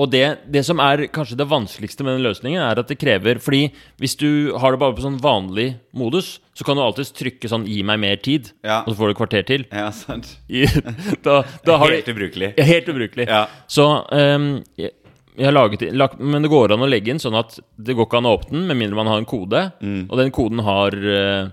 [0.00, 3.36] Og det, det som er kanskje det vanskeligste med den løsningen, er at det krever
[3.42, 3.66] Fordi
[4.00, 7.66] hvis du har det bare på sånn vanlig modus, så kan du alltids trykke sånn
[7.68, 8.78] 'gi meg mer tid', Ja.
[8.86, 9.66] og så får du et kvarter til.
[9.72, 10.38] ja, sant.
[11.26, 12.54] Da, da Helt ubrukelig.
[12.56, 13.28] Helt ubrukelig.
[13.28, 13.46] Ja.
[13.68, 14.92] Så um, jeg,
[15.38, 18.26] laget, lagt, Men det går an å legge inn sånn at det går ikke an
[18.30, 20.06] å åpne den med mindre man har en kode, Mm.
[20.10, 21.50] og den koden har uh,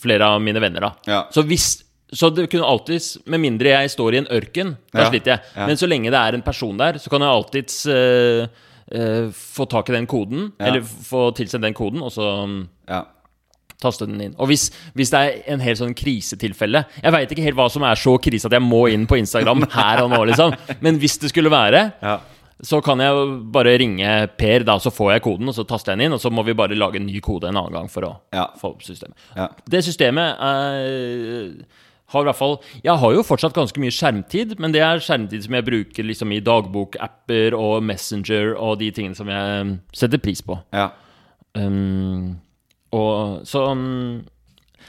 [0.00, 0.92] flere av mine venner, da.
[1.06, 1.20] Ja.
[1.32, 5.10] Så hvis så det kunne alltids, med mindre jeg står i en ørken, da Ja,
[5.12, 5.40] sliter jeg.
[5.54, 5.66] ja.
[5.66, 8.48] Men så lenge det er en person der, så kan jeg alltids uh,
[8.90, 10.66] uh, få tak i den koden, Ja.
[10.66, 13.04] eller få tilsendt den koden, og så um, Ja.
[13.80, 14.34] taste den inn.
[14.38, 17.82] Og hvis, hvis det er en helt sånn krisetilfelle Jeg veit ikke helt hva som
[17.84, 20.52] er så krise at jeg må inn på Instagram her og nå, liksom.
[20.82, 22.18] Men hvis det skulle være, Ja.
[22.62, 25.98] Så kan jeg bare ringe Per, da, så får jeg koden, og så taster jeg
[25.98, 28.02] den inn, og så må vi bare lage en ny kode en annen gang for
[28.04, 28.48] å Ja.
[28.60, 29.16] få opp systemet.
[29.36, 29.48] Ja.
[29.68, 31.64] Det systemet er,
[32.10, 35.44] har i hvert fall Jeg har jo fortsatt ganske mye skjermtid, men det er skjermtid
[35.46, 40.42] som jeg bruker liksom i dagbokapper og Messenger og de tingene som jeg setter pris
[40.42, 40.58] på.
[40.74, 40.90] ja.
[41.56, 42.36] Um,
[42.94, 44.22] og så um,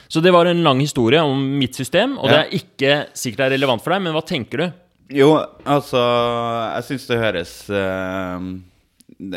[0.08, 3.46] Så det var en lang historie om mitt system, og det er ikke sikkert det
[3.46, 4.66] er relevant for deg, men hva tenker du?
[5.10, 5.32] Jo,
[5.64, 6.00] altså
[6.76, 8.38] Jeg syns det høres uh,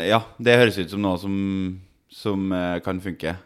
[0.06, 1.34] Ja, det høres ut som noe som,
[2.12, 3.36] som uh, kan funke.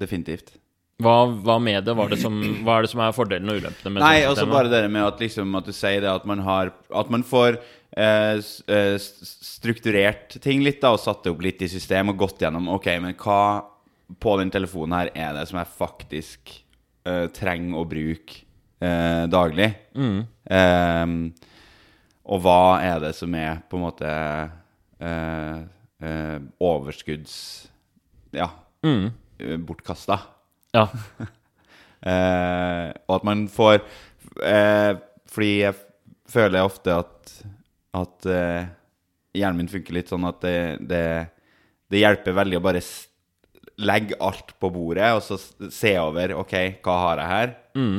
[0.00, 0.54] Definitivt.
[1.02, 1.92] Hva, hva med det?
[1.96, 4.46] Var det som, hva er det som er fordelen og ulempene med Nei, også altså
[4.48, 7.58] bare det med at, liksom, at du sier det at man har At man får
[7.60, 12.40] eh, eh, strukturert ting litt da og satt det opp litt i system og gått
[12.46, 13.40] gjennom Ok, men hva
[14.22, 16.56] på den telefonen her er det som jeg faktisk
[17.04, 18.45] eh, trenger å bruke
[18.80, 19.68] eh, daglig?
[19.96, 21.06] Eh,
[22.26, 24.10] og hva er det som er på en måte
[25.00, 25.58] eh,
[26.02, 27.36] eh, overskudds...
[28.36, 28.50] Ja,
[28.86, 29.10] Mm.
[29.66, 30.20] bortkasta.
[30.76, 30.86] Ja.
[32.06, 33.78] Eh, og at man får
[34.44, 34.98] eh,
[35.32, 35.74] Fordi jeg
[36.30, 37.32] føler ofte at
[37.96, 38.68] At eh,
[39.34, 41.00] hjernen min funker litt sånn at det, det,
[41.90, 42.82] det hjelper veldig å bare
[43.82, 45.40] legge alt på bordet, og så
[45.72, 47.50] se over OK, hva har jeg her?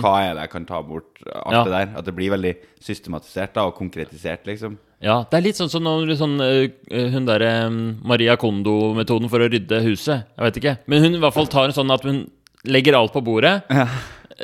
[0.02, 1.22] Hva er det jeg kan ta bort?
[1.28, 1.64] Alt Ja.
[1.64, 1.98] det der.
[2.00, 4.78] At det blir veldig systematisert da, og konkretisert, liksom.
[5.02, 5.24] ja.
[5.30, 7.52] Det er litt sånn som sånn, sånn, hun derre
[8.04, 10.26] Maria Kondo-metoden for å rydde huset.
[10.38, 10.78] Jeg vet ikke.
[10.88, 12.24] Men hun i hvert fall tar en sånn at hun
[12.66, 13.62] legger alt på bordet.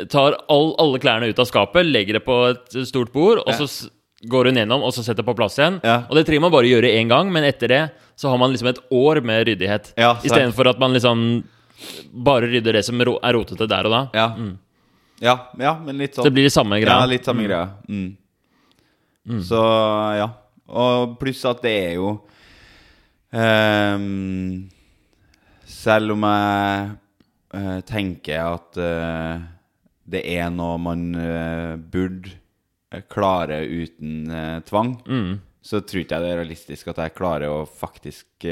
[0.09, 3.89] Tar all, alle klærne ut av skapet, legger det på et stort bord, og så
[4.29, 5.81] går hun gjennom og så setter på plass igjen.
[5.83, 6.03] Ja.
[6.09, 7.81] Og det trenger man bare å gjøre én gang, men etter det
[8.15, 9.93] så har man liksom et år med ryddighet.
[9.97, 10.15] Ja.
[10.23, 11.43] Istedenfor at man liksom
[12.13, 14.01] bare rydder det som er rotete der og da.
[14.15, 14.27] Ja.
[15.21, 16.25] Ja, ja, men litt sånn.
[16.25, 17.69] Det blir de samme Ja, litt samme greia.
[17.87, 19.41] Mm.
[19.45, 19.59] Så
[20.17, 20.29] ja.
[20.73, 22.09] Og pluss at det er jo
[23.31, 24.69] um,
[25.69, 26.93] Selv om jeg
[27.55, 29.43] uh, tenker at uh,
[30.03, 32.33] det er noe man uh, burde
[33.09, 34.27] klare uten
[34.67, 35.39] tvang, Mm.
[35.65, 38.45] så tror ikke jeg det er realistisk at jeg klarer å faktisk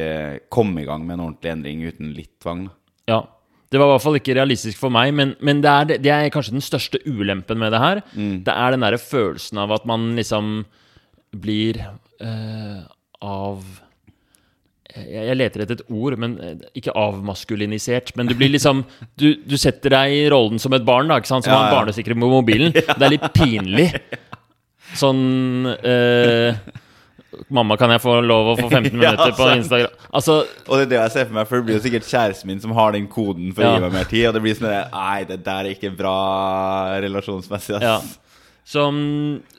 [0.50, 2.64] komme i gang med en ordentlig endring uten litt tvang.
[3.06, 3.20] Ja.
[3.72, 6.32] Det var i hvert fall ikke realistisk for meg, men, men det, er, det er
[6.34, 8.02] kanskje den største ulempen med det her.
[8.44, 10.66] Det er den derre følelsen av at man liksom
[11.40, 11.80] blir
[12.20, 12.82] eh,
[13.24, 13.62] av
[14.92, 18.12] jeg, jeg leter etter et ord, men eh, ikke avmaskulinisert.
[18.20, 18.84] Men du blir liksom
[19.22, 21.48] Du, du setter deg i rollen som et barn, da, ikke sant?
[21.48, 21.78] som Ja, har ja.
[21.80, 22.76] barnesikring på mobilen.
[22.76, 23.88] Det er litt pinlig.
[25.00, 25.24] Sånn
[25.80, 26.60] eh,
[27.50, 29.48] Mamma, kan jeg få lov å få 15 Ja, minutter på.
[29.58, 29.96] Instagram?
[30.14, 30.36] Altså,
[30.68, 32.62] Og det er det jeg ser for meg, for det blir jo sikkert kjæresten min
[32.64, 34.28] som har den koden for å gi meg mer tid.
[34.30, 36.16] Og det blir sånn Nei, det der er ikke bra
[37.04, 37.80] relasjonsmessig.
[37.80, 37.84] Ass.
[37.84, 37.98] Ja.
[38.72, 38.86] Så,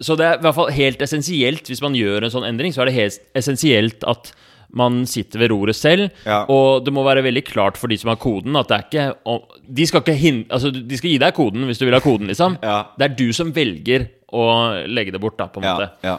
[0.01, 2.85] så det er i hvert fall helt essensielt Hvis man gjør en sånn endring, så
[2.85, 4.31] er det helt essensielt at
[4.73, 6.07] man sitter ved roret selv.
[6.25, 6.47] Ja.
[6.49, 9.35] Og det må være veldig klart for de som har koden, at det er ikke
[9.69, 12.31] De skal ikke hin altså, de skal gi deg koden hvis du vil ha koden,
[12.33, 12.57] liksom.
[12.65, 12.79] Ja.
[12.97, 14.47] Det er du som velger å
[14.89, 16.15] legge det bort, da, på en Ja, måte.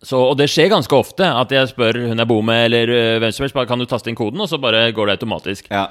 [0.00, 0.06] Ja.
[0.06, 3.18] Så, og det skjer ganske ofte at jeg spør hun jeg bor med, eller øh,
[3.20, 5.66] hvem som helst, bare kan du taste inn koden, og så bare går det automatisk.
[5.70, 5.88] ja.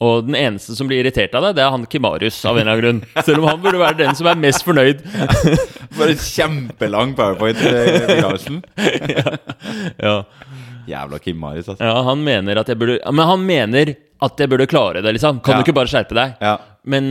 [0.00, 2.72] Og den eneste som blir irritert av det, det er han Kimarius, av en eller
[2.72, 3.00] annen grunn.
[3.26, 5.02] Selv om han burde være den som er mest fornøyd.
[5.98, 7.72] For en kjempelang powerpoint i
[8.08, 8.62] begravelsen.
[10.00, 10.22] Ja,
[10.88, 11.84] Jævla Kimarius, altså.
[11.84, 13.92] ja han mener at jeg burde Men han mener
[14.24, 15.42] at jeg burde klare det, liksom.
[15.44, 15.60] Kan Ja.
[15.60, 16.32] du ikke bare skjerpe deg?
[16.40, 16.56] Ja.
[16.88, 17.10] Men,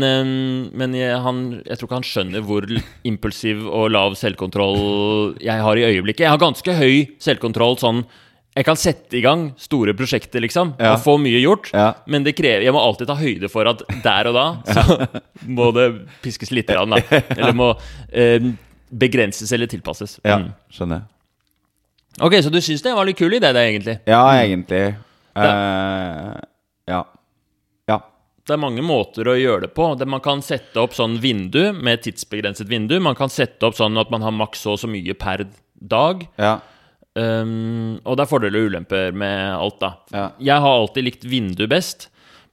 [0.74, 2.66] men jeg, han, jeg tror ikke han skjønner hvor
[3.06, 6.24] impulsiv og lav selvkontroll jeg har i øyeblikket.
[6.26, 8.00] Jeg har ganske høy selvkontroll sånn
[8.58, 10.96] Jeg kan sette i gang store prosjekter, liksom, Ja.
[10.96, 11.70] og få mye gjort.
[11.72, 11.92] Ja.
[12.10, 15.06] Men det krever, jeg må alltid ta høyde for at der og da så
[15.46, 15.86] må det
[16.26, 16.82] piskes litt, da.
[17.38, 17.70] Eller må
[18.10, 18.42] eh,
[18.90, 20.18] begrenses eller tilpasses.
[20.26, 20.40] ja.
[20.40, 21.06] skjønner Skjønner.
[22.26, 24.00] Ok, så du syns det var litt kul idé, det, egentlig?
[24.10, 24.82] Ja, egentlig.
[25.38, 26.36] Uh,
[26.90, 27.04] ja.
[27.88, 28.00] Ja.
[28.50, 29.92] Det er mange måter å gjøre det på.
[30.10, 32.96] Man kan sette opp sånn vindu med tidsbegrenset vindu.
[33.04, 35.46] Man kan sette opp sånn at man har maks så og så mye per
[35.78, 36.26] dag.
[36.42, 36.58] Ja.
[37.14, 39.92] Um, og det er fordeler og ulemper med alt, da.
[40.14, 40.26] Ja.
[40.50, 42.08] Jeg har alltid likt vindu best,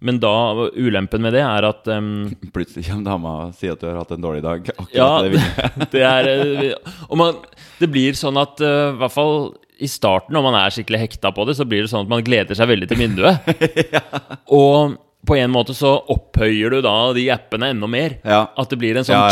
[0.05, 0.33] men da
[0.77, 4.13] ulempen med det er at um, Plutselig kommer dama og sier at du har hatt
[4.17, 4.69] en dårlig dag.
[4.77, 5.41] Akkurat Ja, det
[5.95, 7.41] det er eh, Og man,
[7.81, 11.33] det blir sånn at uh, i hvert fall i starten, når man er skikkelig hekta
[11.37, 13.51] på det, så blir det sånn at man gleder seg veldig til vinduet.
[14.57, 18.19] Og på en måte så opphøyer du da de appene enda mer.
[18.23, 18.45] Ja.
[18.57, 19.29] At det blir en sånn Ja,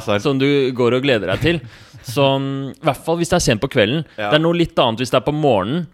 [0.00, 1.60] treat som du går og gleder deg til.
[2.04, 4.02] Så i hvert fall hvis det er sent på kvelden.
[4.18, 5.86] Det er noe litt annet hvis det er på morgenen.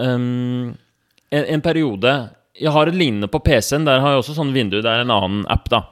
[0.00, 0.70] Um,
[1.28, 2.12] en, en periode
[2.56, 3.84] Jeg har et lignende på PC-en.
[3.84, 4.78] Der har jeg også sånn vindu.
[4.80, 5.82] Det er en annen app, da.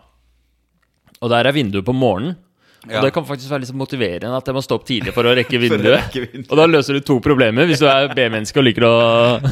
[1.21, 2.39] Og der er vinduet på morgenen.
[2.89, 2.97] Ja.
[2.97, 5.35] Og det kan faktisk være litt motiverende at jeg må stå opp tidlig for å
[5.37, 5.99] rekke vinduet.
[5.99, 6.47] rekke vinduet.
[6.49, 8.93] Og da løser du to problemer hvis du er B-menneske og liker å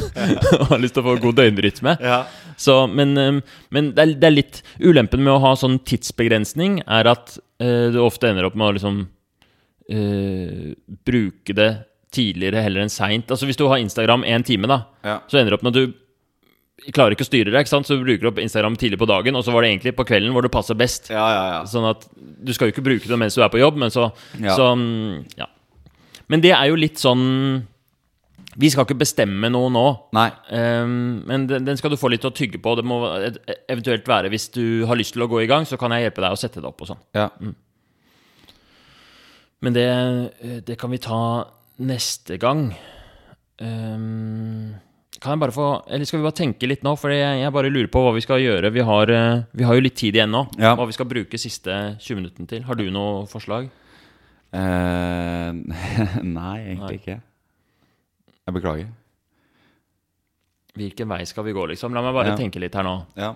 [0.63, 1.93] og har lyst til å få god døgnrytme.
[2.01, 2.23] Ja.
[2.59, 3.37] Så, men um,
[3.69, 7.87] men det, er, det er litt Ulempen med å ha sånn tidsbegrensning er at uh,
[7.93, 8.97] du ofte ender opp med å liksom
[9.93, 10.73] uh,
[11.07, 11.69] bruke det
[12.09, 13.29] tidligere heller enn seint.
[13.29, 15.19] Altså, hvis du har Instagram én time, da, Ja.
[15.29, 15.93] så ender det opp med at du
[16.95, 17.87] klarer ikke å styre deg, ikke sant?
[17.87, 20.33] så du bruker opp Instagram tidlig på dagen, og så var det egentlig på kvelden
[20.35, 21.09] hvor det passer best.
[21.13, 21.59] Ja, ja, ja.
[21.69, 24.09] Sånn at du skal jo ikke bruke det mens du er på jobb, men så,
[24.39, 24.55] Ja.
[24.57, 25.49] så mm, ja.
[26.29, 27.23] Men det er jo litt sånn
[28.59, 29.85] Vi skal ikke bestemme noe nå.
[30.17, 30.27] Nei.
[30.51, 32.73] Um, men den, den skal du få litt å tygge på.
[32.75, 32.97] Det må
[33.69, 36.23] eventuelt være hvis du har lyst til å gå i gang, så kan jeg hjelpe
[36.25, 37.01] deg å sette det opp og sånn.
[37.15, 37.29] Ja.
[39.63, 39.87] Men det,
[40.67, 41.21] det kan vi ta
[41.79, 42.73] neste gang.
[43.63, 44.75] Ehm,
[45.19, 46.93] kan jeg bare få Eller skal vi bare tenke litt nå?
[46.99, 48.71] For jeg, jeg bare lurer på hva vi skal gjøre.
[48.71, 50.45] Vi har, eh, vi har jo litt tid igjen nå.
[50.59, 50.75] Ja.
[50.79, 52.63] Hva vi skal bruke siste 20 minuttene til.
[52.67, 53.67] Har du noe forslag?
[54.49, 55.51] Uh,
[56.25, 56.95] nei, egentlig Nei.
[57.01, 57.17] ikke.
[58.47, 58.87] Jeg beklager.
[60.79, 61.93] Hvilken vei skal vi gå, liksom?
[61.93, 62.37] La meg bare Ja.
[62.39, 62.95] tenke litt her nå.
[63.19, 63.33] Ja.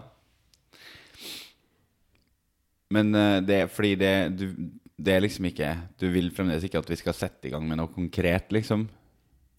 [2.93, 4.43] Men eh, det er fordi det du,
[5.01, 7.79] Det er liksom ikke Du vil fremdeles ikke at vi skal sette i gang med
[7.79, 8.85] noe konkret, liksom?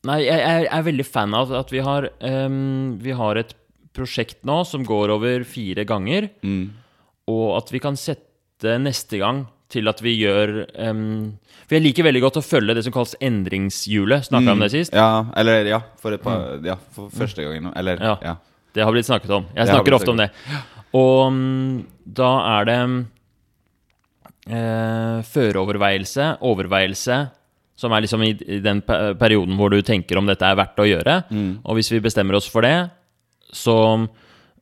[0.05, 3.55] Nei, jeg, jeg er veldig fan av at vi har, um, vi har et
[3.95, 6.71] prosjekt nå som går over fire ganger, Mm.
[7.31, 12.05] og at vi kan sette neste gang til at vi gjør um, For jeg liker
[12.05, 14.27] veldig godt å følge det som kalles endringshjulet.
[14.29, 14.93] Snakka om det sist?
[14.93, 14.99] Mm.
[15.01, 17.73] Ja, eller ja, for par Ja, for første gangen.
[17.75, 18.19] Eller Ja.
[18.23, 18.37] ja.
[18.75, 19.47] Det har blitt snakket om.
[19.55, 20.29] Jeg snakker ofte om det.
[20.93, 22.79] Og um, da er det
[24.51, 27.19] eh, føreoverveielse, overveielse,
[27.77, 30.87] som er liksom i, i den perioden hvor du tenker om dette er verdt å
[30.87, 31.17] gjøre.
[31.31, 31.49] Mm.
[31.65, 32.91] Og hvis vi bestemmer oss for det,
[33.55, 33.75] så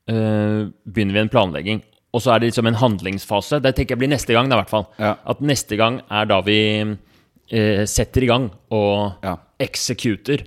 [0.08, 1.82] øh, begynner vi en planlegging.
[2.12, 3.60] Og så er det liksom en handlingsfase.
[3.64, 4.86] Det tenker jeg blir neste gang, da, i hvert fall.
[5.00, 5.14] Ja.
[5.32, 9.36] At neste gang er da vi eh, setter i gang og Ja.
[9.60, 10.42] executer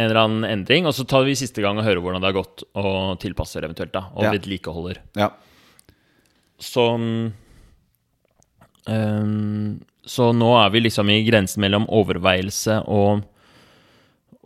[0.00, 0.86] en eller annen endring.
[0.88, 3.92] Og så tar vi siste gang og hører hvordan det har gått, og tilpasser eventuelt,
[3.92, 4.06] da.
[4.16, 4.32] Og Ja.
[4.36, 5.00] vedlikeholder.
[5.16, 5.30] ja.
[6.60, 6.84] Så
[8.88, 13.22] ehm, Så nå er vi liksom i grensen mellom overveielse og,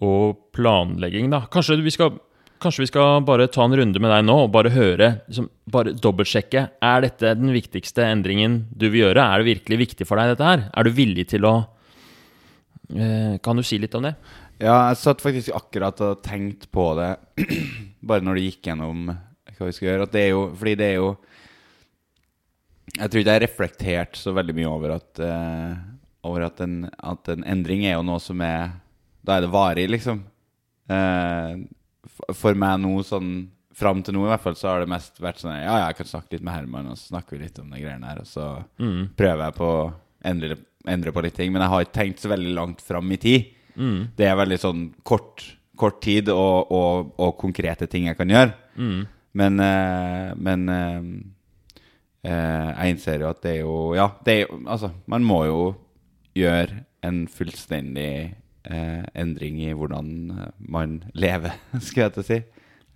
[0.04, 1.46] og planlegging, da.
[1.52, 2.16] Kanskje vi skal
[2.64, 5.92] Kanskje vi skal bare ta en runde med deg nå og bare høre, liksom, bare
[6.00, 6.62] dobbeltsjekke.
[6.80, 9.20] Er dette den viktigste endringen du vil gjøre?
[9.20, 10.62] Er det virkelig viktig for deg, dette her?
[10.72, 11.52] Er du villig til å
[12.94, 14.14] eh, Kan du si litt om det?
[14.62, 17.10] Ja, jeg satt faktisk akkurat og tenkte på det
[18.08, 20.08] Bare når du gikk gjennom hva vi skal gjøre.
[20.08, 21.10] At det er jo Fordi det er jo
[22.94, 25.74] Jeg tror ikke jeg har reflektert så veldig mye over at uh,
[26.28, 28.70] Over at en, at en endring er jo noe som er
[29.26, 30.20] Da er det varig, liksom.
[30.90, 31.64] Uh,
[32.36, 33.32] for meg nå, sånn
[33.74, 36.06] fram til nå i hvert fall, så har det mest vært sånn Ja, jeg kan
[36.06, 38.44] snakke litt med Herman, og så snakker vi litt om de greiene her, og så
[38.78, 39.08] Mm.
[39.18, 39.80] prøver jeg på å
[40.30, 41.50] endre, endre på litt ting.
[41.52, 43.48] Men jeg har ikke tenkt så veldig langt fram i tid.
[43.74, 43.98] Mm.
[44.14, 45.42] Det er veldig sånn kort,
[45.76, 48.54] kort tid og, og, og konkrete ting jeg kan gjøre.
[48.78, 49.00] Mm.
[49.42, 50.68] Men, uh, men
[52.24, 55.58] jeg innser jo at det er jo Ja, det er jo Altså, man må jo
[56.34, 61.52] gjøre en fullstendig eh, endring i hvordan eh, man lever,
[61.84, 62.38] skulle jeg til å si.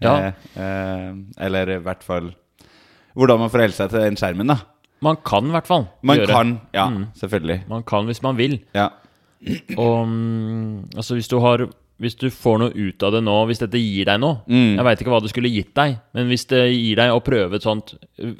[0.00, 0.14] Ja.
[0.16, 0.32] Eh,
[0.64, 1.10] eh,
[1.44, 2.30] eller i hvert fall
[3.18, 4.56] hvordan man forholder seg til den skjermen, da.
[5.02, 6.32] Man kan i hvert fall Man gjøre.
[6.32, 7.04] kan, ja, Mm.
[7.20, 7.60] selvfølgelig.
[7.68, 8.58] Man kan hvis man vil.
[8.74, 8.88] Ja.
[9.76, 11.66] Og mm, altså hvis du har
[11.98, 14.76] Hvis du får noe ut av det nå, hvis dette gir deg noe Mm.
[14.76, 17.54] Jeg veit ikke hva det skulle gitt deg, men hvis det gir deg å prøve
[17.58, 17.94] et sånt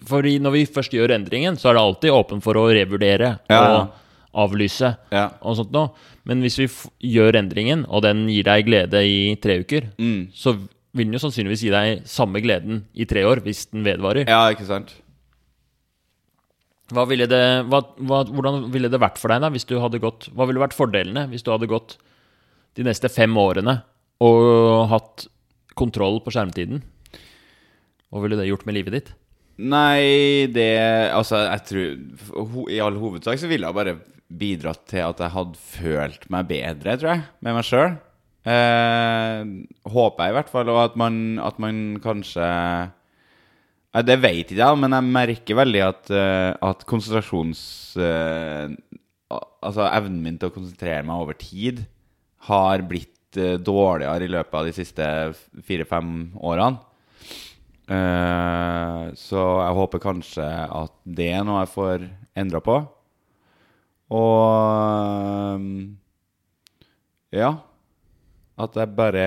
[0.07, 3.63] For når vi først gjør endringen, så er det alltid åpen for å revurdere Ja.
[3.83, 3.91] og
[4.35, 5.31] avlyse ja.
[5.43, 5.91] og sånt noe.
[6.25, 6.69] Men hvis vi
[7.17, 10.29] gjør endringen, og den gir deg glede i tre uker, Mm.
[10.33, 10.55] så
[10.95, 14.27] vil den jo sannsynligvis gi deg samme gleden i tre år, hvis den vedvarer.
[14.29, 14.95] ja, ikke sant?
[16.89, 20.31] Ville det, hva, hva, hvordan ville det vært for deg da, hvis du hadde gått
[20.33, 21.99] Hva ville vært fordelene hvis du hadde gått
[22.79, 23.81] de neste fem årene
[24.25, 25.27] og hatt
[25.79, 26.83] kontroll på skjermtiden?
[28.09, 29.11] Hva ville det gjort med livet ditt?
[29.59, 30.71] Nei, det
[31.11, 33.97] Altså, jeg tror I all hovedsak så ville jeg bare
[34.29, 37.97] bidratt til at jeg hadde følt meg bedre, tror jeg, med meg sjøl.
[38.49, 39.41] Eh,
[39.89, 44.61] håper jeg i hvert fall, og at man, at man kanskje eh, Det vet ikke
[44.61, 47.63] jeg, men jeg merker veldig at, eh, at konsentrasjons...
[47.99, 48.77] eh,
[49.29, 51.83] altså evnen min til å konsentrere meg over tid
[52.47, 55.09] har blitt eh, dårligere i løpet av de siste
[55.67, 56.85] fire-fem årene.
[57.89, 62.05] Eh, så jeg håper kanskje at det er noe jeg får
[62.39, 62.77] endra på.
[64.15, 65.97] Og um,
[67.35, 67.55] ja.
[68.59, 69.25] At jeg bare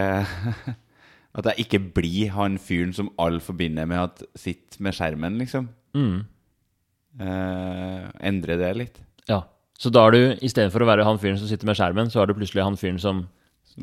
[1.37, 5.69] At jeg ikke blir han fyren som alle forbinder med at sitter med skjermen, liksom.
[5.95, 6.17] Mm.
[7.23, 8.97] Eh, endre det litt.
[9.29, 9.45] Ja.
[9.81, 12.29] Så da er du, istedenfor å være han fyren som sitter med skjermen, så er
[12.29, 13.23] du plutselig han fyren som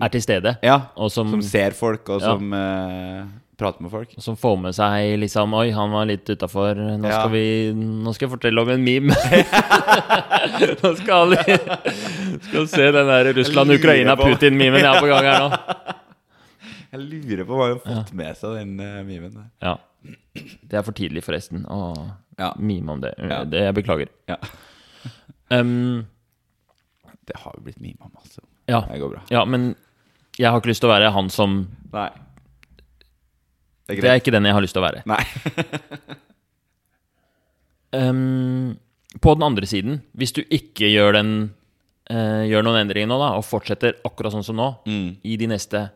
[0.04, 0.76] er til stede, Ja.
[0.96, 2.34] og som, Som ser folk, og Ja.
[2.36, 3.24] som uh,
[3.58, 4.12] prater med folk.
[4.22, 6.76] som får med seg liksom Oi, han var litt utafor.
[6.76, 7.24] Nå, Ja.
[7.26, 9.10] nå skal jeg fortelle om en meme.
[10.84, 11.42] nå skal alle
[12.46, 15.50] Skal se den der Russland-Ukraina-Putin-memen jeg har på gang her nå.
[16.92, 19.50] Jeg lurer på hva han har fått med seg, den uh, memen der.
[19.66, 19.74] Ja.
[20.62, 22.52] Det er for tidlig, forresten, å Ja.
[22.56, 23.16] mime om det.
[23.50, 24.08] Det Jeg beklager.
[24.30, 24.36] Ja.
[25.50, 26.06] Um,
[27.26, 28.40] Det har jo blitt mima masse.
[28.68, 28.80] ja.
[28.90, 29.22] Det går bra.
[29.30, 29.74] ja, men
[30.38, 32.10] jeg har ikke lyst til å være han som Nei.
[33.88, 35.02] Det er Det er ikke den jeg har lyst til å være.
[35.06, 35.24] Nei.
[37.92, 38.76] Um,
[39.22, 41.30] på den andre siden, hvis du ikke gjør, den,
[42.12, 45.16] uh, gjør noen endringer nå, da, og fortsetter akkurat sånn som nå, Mm.
[45.24, 45.90] i de neste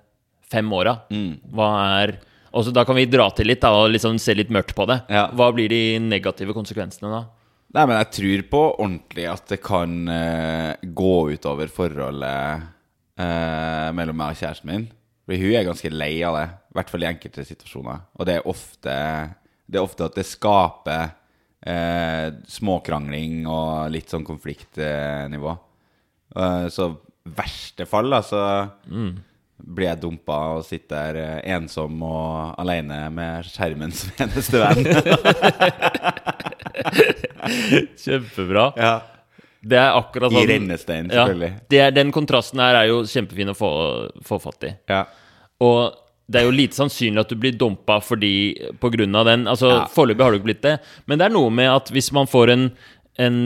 [0.49, 1.41] fem åra, Mm.
[1.53, 1.69] hva
[2.03, 2.19] er
[2.55, 5.03] også, Da kan vi dra til litt da, og liksom se litt mørkt på det.
[5.11, 5.29] Ja.
[5.29, 7.25] Hva blir de negative konsekvensene da?
[7.73, 12.67] Nei, men jeg tror på ordentlig at det kan uh, gå utover forholdet
[13.17, 14.85] uh, mellom meg og kjæresten min.
[15.25, 18.05] For hun er ganske lei av det, i hvert fall i enkelte situasjoner.
[18.19, 18.97] Og det er ofte,
[19.65, 21.15] det er ofte at det skaper
[21.65, 25.57] uh, småkrangling og litt sånn konfliktnivå.
[26.73, 26.87] Så
[27.37, 29.32] verste fall, altså så
[29.63, 34.83] blir jeg dumpa og sitter der eh, ensom og alene med skjermen som eneste venn.
[38.03, 38.73] Kjempebra.
[38.77, 38.95] ja.
[39.63, 41.49] Det er akkurat I sånn rennestein, ja, selvfølgelig.
[41.71, 43.69] det er, Den kontrasten her er jo kjempefin å få,
[44.27, 44.73] få fatt i.
[44.91, 45.05] Ja.
[45.63, 45.93] Og
[46.27, 48.33] det er jo lite sannsynlig at du blir dumpa fordi
[49.21, 49.45] av den.
[49.47, 49.85] Altså, Ja.
[49.93, 50.75] Foreløpig har du ikke blitt det,
[51.07, 52.65] men det er noe med at hvis man får en,
[53.23, 53.39] en,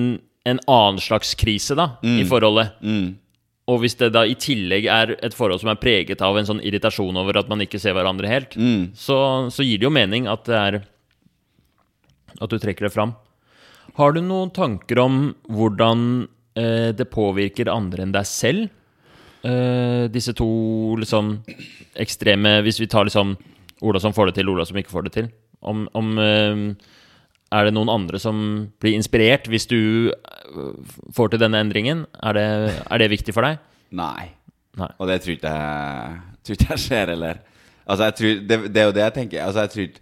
[0.49, 3.19] en annen slags krise da, i forholdet, Mm.
[3.67, 6.61] Og hvis det da i tillegg er et forhold som er preget av en sånn
[6.63, 8.93] irritasjon over at man ikke ser hverandre helt, Mm.
[8.95, 9.17] så,
[9.51, 10.81] så gir det jo mening at det er
[12.41, 13.15] At du trekker det fram.
[13.97, 18.69] Har du noen tanker om hvordan eh, det påvirker andre enn deg selv?
[19.47, 20.47] Eh, disse to
[21.01, 21.39] liksom
[21.97, 23.37] ekstreme Hvis vi tar liksom
[23.87, 25.27] Ola som får det til, Ola som ikke får det til.
[25.65, 26.61] Om, om eh,
[27.55, 28.39] Er det noen andre som
[28.83, 29.79] blir inspirert hvis du
[30.11, 32.05] eh, får til denne endringen?
[32.23, 32.47] Er det,
[32.91, 33.61] er det viktig for deg?
[33.95, 34.33] Nei.
[34.77, 34.89] Nei.
[35.01, 37.39] Og det tror ikke jeg, tror ikke jeg skjer heller.
[37.87, 39.45] Altså, jeg tror, det, det er jo det jeg tenker.
[39.47, 40.01] Altså, jeg tror ikke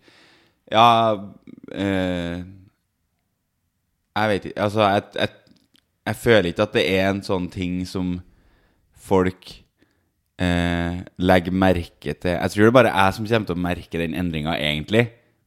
[0.72, 0.86] Ja
[1.76, 2.38] eh,
[4.16, 5.28] Jeg vet ikke Altså, jeg, jeg,
[6.08, 8.14] jeg føler ikke at det er en sånn ting som
[9.04, 9.50] folk
[10.40, 12.32] eh, legger merke til.
[12.34, 15.04] Jeg tror det bare er jeg som kommer til å merke den endringa, egentlig.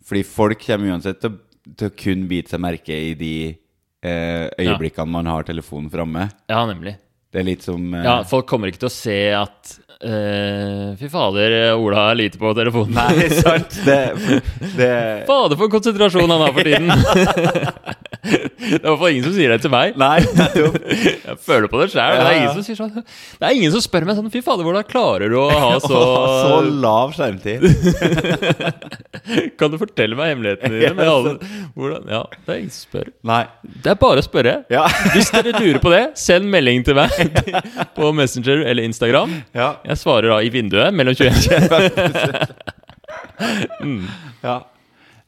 [0.07, 1.43] Fordi folk kommer uansett til, å-
[1.78, 6.30] til å kun bite seg merke i de eh, øyeblikkene man har telefonen framme.
[6.49, 6.97] Ja, nemlig.
[7.38, 8.01] Det er litt som uh...
[8.01, 12.49] Ja, folk kommer ikke til å se at uh, Fy fader, Ola er lite på
[12.57, 12.97] telefonen.
[12.97, 13.77] Nei, sant.
[13.85, 13.99] Det,
[14.73, 14.91] det
[15.29, 16.89] Fader, for konsentrasjon han har for tiden!
[18.27, 19.93] det er i hvert fall ingen som sier det til meg.
[20.01, 20.77] Nei, nettopp.
[20.89, 22.17] Jeg føler på det sjøl.
[22.17, 22.65] Det, Ja, ja.
[22.65, 25.45] sier sånn Det er ingen som spør meg sånn Fy fader, hvordan klarer du å
[25.51, 26.01] ha så,
[26.41, 27.67] så lav skjermtid.
[29.61, 31.38] Kan du fortelle meg hemmelighetene dine?
[31.77, 32.09] Hvordan?
[32.09, 33.13] Ja, det er ingen som spør.
[33.27, 33.43] Nei.
[33.85, 34.57] Det er bare å spørre.
[34.73, 34.88] Ja.
[35.13, 37.13] Hvis dere lurer på det, send melding til meg
[37.97, 39.36] på Messenger eller Instagram.
[39.57, 39.69] ja.
[39.86, 41.47] Jeg svarer da i vinduet mellom 21
[44.47, 44.57] Ja.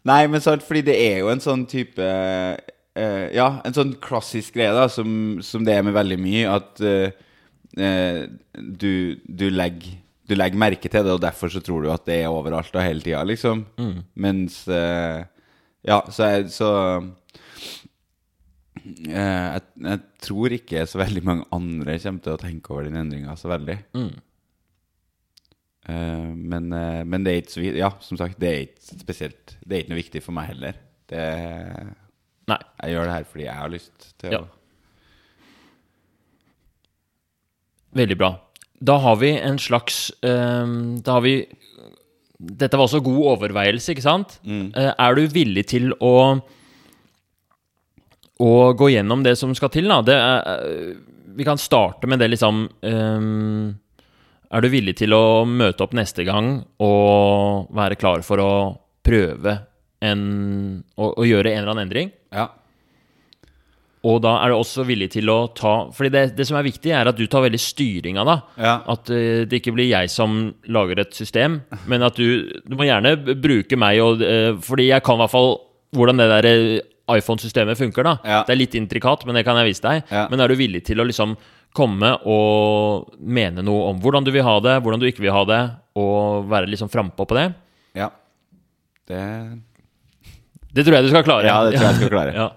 [0.10, 4.56] Nei, men sant, fordi det er jo en sånn type uh, Ja, en sånn klassisk
[4.58, 7.12] greie da som, som det er med veldig mye, at eh,
[8.56, 8.93] du,
[9.24, 12.34] du, legger, du legger merke til det, og derfor så tror du at det er
[12.34, 13.66] overalt og hele tida, liksom.
[14.20, 15.22] Mens uh,
[15.86, 16.72] Ja, så, jeg, så
[19.06, 23.36] jeg, jeg tror ikke så veldig mange andre kommer til å tenke over den endringa
[23.40, 23.78] så veldig.
[23.98, 24.12] Mm.
[25.90, 29.56] Uh, men, uh, men det er ikke så Ja, som sagt, det er ikke spesielt
[29.64, 30.78] Det er ikke noe viktig for meg heller.
[31.10, 31.24] Det,
[32.52, 32.60] Nei.
[32.84, 34.42] jeg gjør det her fordi jeg har lyst til Ja.
[34.44, 34.48] å
[37.98, 38.30] Veldig bra.
[38.86, 40.68] Da har vi en slags uh,
[41.02, 41.34] Da har vi
[42.40, 44.38] Dette var også god overveielse, ikke sant?
[44.48, 46.40] Eh, er du villig til å
[48.40, 50.00] Å gå gjennom det som skal til, da?
[50.06, 53.76] Det er, eh, vi kan starte med det, liksom um,
[54.50, 58.54] Er du villig til å møte opp neste gang og være klar for å
[59.04, 59.58] prøve
[60.00, 60.24] en
[60.96, 62.12] Å, å gjøre en eller annen endring?
[62.32, 62.48] Ja.
[64.08, 66.94] Og da er du også villig til å ta Fordi det, det som er viktig,
[66.96, 68.38] er at du tar veldig styring av det.
[68.64, 68.76] Ja.
[68.96, 71.60] At uh, det ikke blir jeg som lager et system,
[71.92, 75.36] men at du Du må gjerne bruke meg, og, uh, fordi jeg kan i hvert
[75.36, 75.58] fall
[75.96, 76.82] hvordan det der eh,
[77.16, 78.03] iPhone-systemet funker.
[78.03, 78.43] da Ja.
[78.47, 80.03] Det er litt intrikat, men det kan jeg vise deg.
[80.12, 80.28] Ja.
[80.30, 81.36] Men er du villig til å liksom
[81.74, 85.43] komme og mene noe om hvordan du vil ha det, hvordan du ikke vil ha
[85.45, 85.62] det,
[85.95, 87.53] og være liksom frampå på det?
[87.95, 88.10] ja.
[89.10, 89.22] Det
[90.74, 91.45] Det tror jeg du skal klare.
[91.49, 92.34] Ja, det tror jeg jeg skal klare.
[92.43, 92.49] ja.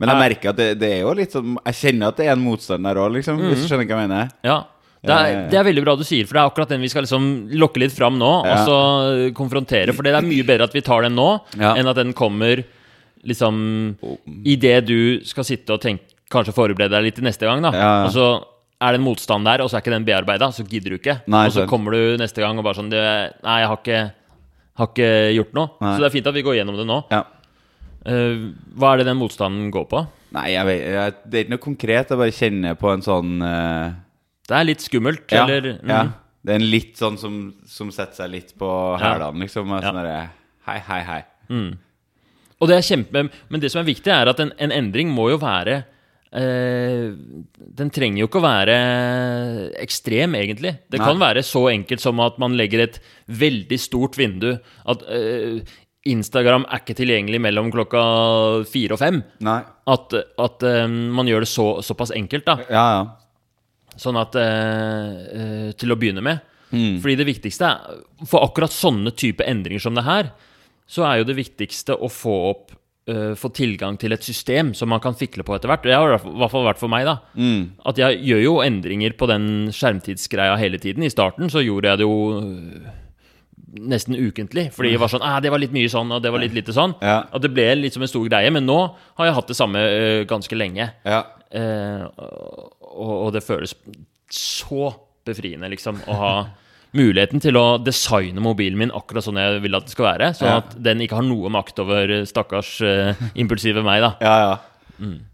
[0.00, 2.32] Men jeg merker at det, det er jo litt sånn Jeg kjenner at det er
[2.34, 3.38] en motstand der òg, liksom.
[3.38, 4.32] Hvis du skjønner hva jeg mener?
[4.42, 4.56] Ja.
[5.02, 7.02] Det er, det er veldig bra du sier, for det er akkurat den vi skal
[7.02, 7.24] liksom
[7.58, 8.30] lokke litt fram nå.
[8.46, 8.52] Ja.
[8.54, 9.94] Og så konfrontere.
[9.94, 11.28] For det er mye bedre at vi tar den nå,
[11.58, 11.72] Ja.
[11.78, 12.62] enn at den kommer
[13.28, 13.58] liksom
[14.48, 17.70] idet du skal sitte og tenke Kanskje forberede deg litt til neste gang, da.
[17.76, 18.04] Ja, ja.
[18.06, 18.26] Og så
[18.80, 21.18] er det en motstand der, og så er ikke den bearbeida, så gidder du ikke.
[21.28, 24.00] Nei, og så kommer du neste gang og bare sånn Nei, jeg har ikke,
[24.80, 25.74] har ikke gjort noe.
[25.84, 25.92] Nei.
[25.92, 26.98] Så det er fint at vi går gjennom det nå.
[27.12, 27.20] Ja.
[28.02, 28.48] Uh,
[28.80, 30.02] hva er det den motstanden går på?
[30.32, 32.16] Nei, jeg vet, jeg, det er ikke noe konkret.
[32.16, 33.92] Jeg bare kjenner på en sånn uh...
[34.48, 35.92] Det er litt skummelt, ja, eller mm.
[35.92, 36.02] ja.
[36.42, 38.68] Det er en litt sånn som, som setter seg litt på
[38.98, 39.76] hælene, liksom.
[39.84, 40.22] Sånn derre
[40.66, 41.24] Hei, hei, hei.
[42.62, 45.28] Og det er kjempe Men det som er viktig, er at en, en endring må
[45.32, 45.80] jo være
[46.30, 47.10] eh,
[47.80, 48.76] Den trenger jo ikke å være
[49.82, 50.76] ekstrem, egentlig.
[50.86, 51.06] Det Nei.
[51.08, 54.52] kan være så enkelt som at man legger et veldig stort vindu.
[54.88, 55.62] At eh,
[56.12, 58.02] Instagram er ikke tilgjengelig mellom klokka
[58.70, 59.20] fire og fem.
[59.46, 59.60] Nei.
[59.92, 60.14] At,
[60.46, 62.58] at eh, man gjør det så, såpass enkelt, da.
[62.70, 63.02] Ja, ja.
[64.00, 66.40] Sånn at uh, uh, Til å begynne med.
[66.72, 66.96] Mm.
[67.04, 70.30] Fordi det viktigste er For akkurat sånne type endringer som det her,
[70.88, 72.72] så er jo det viktigste å få opp
[73.10, 75.84] uh, Få tilgang til et system som man kan fikle på etter hvert.
[75.86, 77.18] Det har i hvert fall vært for meg, da.
[77.34, 77.78] Mm.
[77.88, 81.06] At jeg gjør jo endringer på den skjermtidsgreia hele tiden.
[81.06, 82.92] I starten så gjorde jeg det jo øh,
[83.92, 84.68] nesten ukentlig.
[84.76, 86.74] Fordi det var sånn ah, Det var litt mye sånn, og det var litt lite
[86.76, 86.94] sånn.
[87.02, 87.22] Ja.
[87.26, 88.54] At det ble litt som en stor greie.
[88.54, 88.80] Men nå
[89.18, 90.90] har jeg hatt det samme uh, ganske lenge.
[91.02, 91.22] Ja.
[91.52, 92.06] Uh,
[92.92, 93.74] og, og det føles
[94.32, 94.92] så
[95.26, 96.34] befriende, liksom, å ha
[96.94, 100.26] muligheten til å designe mobilen min akkurat sånn jeg vil at det skal være.
[100.36, 100.56] Sånn Ja.
[100.60, 104.12] at den ikke har noe makt over eh, stakkars uh, impulsive meg, da.
[104.20, 104.58] ja, ja.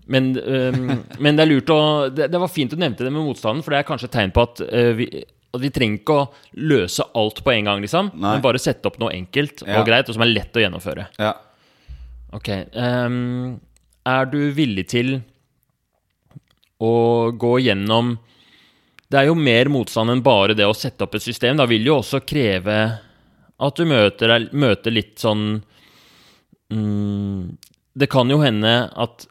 [0.09, 3.21] Men, um, men det er lurt å det, det var fint du nevnte det med
[3.27, 5.09] motstanden, for det er kanskje et tegn på at, uh, vi,
[5.53, 6.29] at vi trenger ikke å
[6.71, 8.13] løse alt på en gang, liksom.
[8.15, 8.37] Nei.
[8.39, 9.81] Men bare sette opp noe enkelt Ja.
[9.81, 11.09] og greit, og som er lett å gjennomføre.
[11.19, 11.35] ja.
[12.33, 12.49] Ok.
[12.77, 13.59] Um,
[14.07, 15.15] er du villig til
[16.81, 16.93] å
[17.35, 18.15] gå gjennom
[19.09, 21.57] Det er jo mer motstand enn bare det å sette opp et system.
[21.57, 22.79] Da vil jo også kreve
[23.59, 25.59] at du møter, møter litt sånn
[26.71, 27.57] mm,
[27.99, 29.27] Det kan jo hende at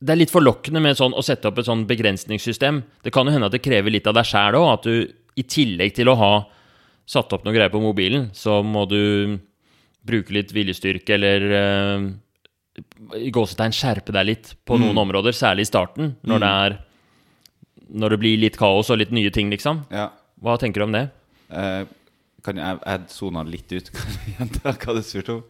[0.00, 2.78] det er litt forlokkende med sånn, å sette opp et sånn begrensningssystem.
[3.04, 4.68] Det kan jo hende at det krever litt av deg sjæl òg.
[4.72, 4.94] At du
[5.36, 6.32] i tillegg til å ha
[7.10, 9.36] satt opp noe greier på mobilen, så må du
[10.06, 12.06] bruke litt viljestyrke eller eh,
[13.20, 16.76] i gåsetegn skjerpe deg litt på noen områder, særlig i starten, når det er
[17.90, 19.84] Når det blir litt kaos og litt nye ting, liksom.
[19.90, 20.10] ja.
[20.40, 21.02] Hva tenker du om det?
[21.52, 21.82] Eh,
[22.46, 23.90] kan jeg Jeg sona litt ut.
[23.96, 25.42] Kan du gjenta hva du spurte om?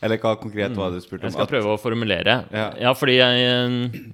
[0.00, 1.28] Eller hva konkret var det du spurte om?
[1.28, 2.36] Jeg skal prøve å formulere.
[2.54, 2.92] Ja.
[2.96, 4.12] fordi jeg,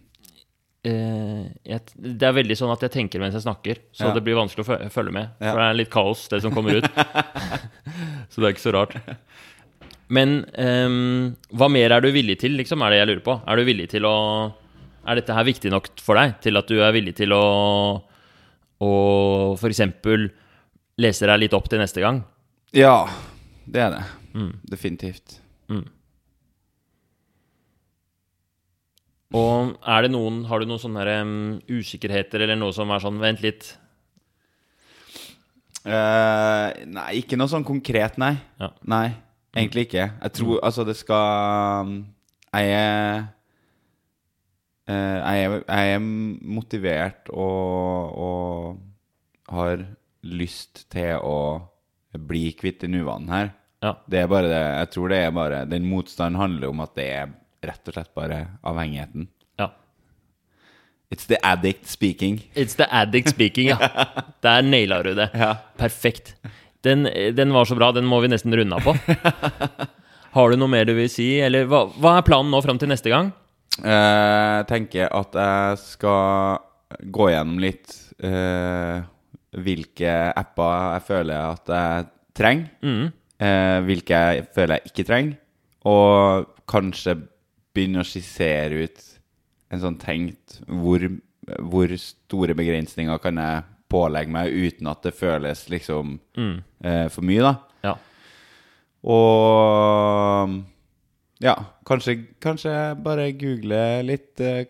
[0.89, 4.15] eh, jeg Det er veldig sånn at jeg tenker mens jeg snakker, så Ja.
[4.15, 5.29] det blir vanskelig å følge med.
[5.41, 5.53] Ja.
[5.53, 6.85] For det er litt kaos, det som kommer ut.
[8.31, 8.97] så det er ikke så rart.
[10.09, 13.41] Men ehm, hva mer er du villig til, liksom, er det jeg lurer på.
[13.47, 14.17] Er du villig til å
[15.07, 17.45] Er dette her viktig nok for deg til at du er villig til å
[18.77, 18.89] Å
[19.57, 19.81] f.eks.
[21.01, 22.21] lese deg litt opp til neste gang?
[22.77, 23.07] Ja,
[23.65, 24.03] det er det.
[24.37, 24.51] Mm.
[24.69, 25.39] Definitivt.
[29.35, 33.03] Og er det noen, har du noen sånne her, um, usikkerheter eller noe som er
[33.03, 33.73] sånn Vent litt.
[35.87, 38.35] Uh, nei, ikke noe sånn konkret, nei.
[38.63, 38.71] Ja.
[38.91, 39.09] Nei,
[39.55, 40.09] egentlig ikke.
[40.23, 41.93] Jeg tror altså det skal
[42.51, 43.27] Jeg er
[44.87, 49.83] jeg, er, jeg er motivert og, og har
[50.27, 51.39] lyst til å
[52.17, 53.51] bli kvitt den uvanen her.
[53.85, 53.93] Ja.
[54.09, 54.61] Det er bare det.
[54.81, 57.35] Jeg tror det er bare Den motstanden handler om at det er
[57.67, 59.29] rett og slett bare avhengigheten.
[59.61, 59.69] ja.
[61.13, 62.41] It's the addict speaking.
[62.55, 63.77] It's the addict speaking, ja.
[64.43, 65.29] Der naila du det.
[65.35, 65.53] Ja.
[65.79, 66.35] Perfekt.
[66.83, 67.07] Den,
[67.37, 68.95] den var så bra, den må vi nesten runde av på.
[70.37, 72.91] Har du noe mer du vil si, eller hva, hva er planen nå fram til
[72.91, 73.31] neste gang?
[73.85, 76.59] Eh, Jeg tenker at jeg skal
[77.13, 77.93] gå gjennom litt
[78.25, 79.03] eh,
[79.57, 82.07] hvilke apper jeg føler at jeg
[82.37, 82.71] trenger.
[82.83, 83.13] Mm.
[83.41, 85.37] eh, hvilke jeg føler jeg ikke trenger.
[85.87, 87.17] Og kanskje
[87.77, 89.03] begynne å skissere ut
[89.71, 91.03] en sånn tenkt hvor,
[91.61, 96.57] hvor store begrensninger kan jeg pålegge meg uten at det føles liksom Mm.
[96.85, 97.55] eh, for mye, da.
[97.85, 97.95] Ja.
[99.07, 100.57] Og
[101.45, 101.55] ja,
[101.89, 102.73] kanskje, kanskje
[103.05, 104.65] bare google litt eh,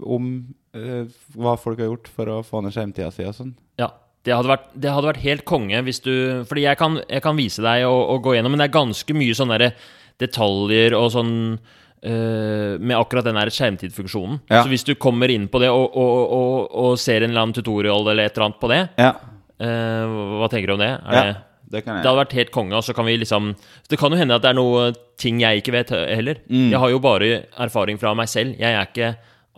[0.00, 0.32] om
[0.76, 1.04] eh,
[1.36, 3.54] hva folk har gjort for å få ned skjermtida si og sånn.
[3.80, 3.90] Ja,
[4.26, 6.12] det hadde, vært, det hadde vært helt konge hvis du
[6.48, 9.16] Fordi jeg kan, jeg kan vise deg og, og gå gjennom, men det er ganske
[9.16, 9.70] mye sånne
[10.18, 14.40] detaljer og sånn øh, med akkurat den skjermtidfunksjonen.
[14.48, 14.62] Ja.
[14.64, 18.08] Så hvis du kommer inn på det og, og, og ser en eller annen tutorial
[18.08, 19.12] eller et eller annet på det, Ja,
[19.60, 20.94] øh, hva tenker du om det?
[20.96, 21.36] Er ja det
[21.66, 23.54] det kan det hadde vært helt konge, og så kan vi liksom
[23.90, 26.40] Det kan jo hende at det er noe ting jeg ikke vet heller.
[26.46, 26.70] Mm.
[26.70, 27.30] Jeg har jo bare
[27.66, 28.54] erfaring fra meg selv.
[28.60, 29.14] Jeg er ikke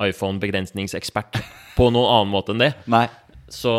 [0.08, 1.40] iPhone-begrensningsekspert
[1.78, 2.72] på noen annen måte enn det.
[2.90, 3.06] Nei.
[3.48, 3.72] Så,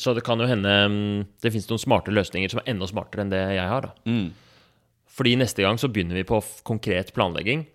[0.00, 3.24] så det kan jo hende mm, det finnes noen smarte løsninger som er enda smartere
[3.26, 3.88] enn det jeg har.
[3.88, 4.10] da.
[4.10, 4.30] Mm.
[5.20, 7.66] Fordi neste gang så begynner vi på konkret planlegging.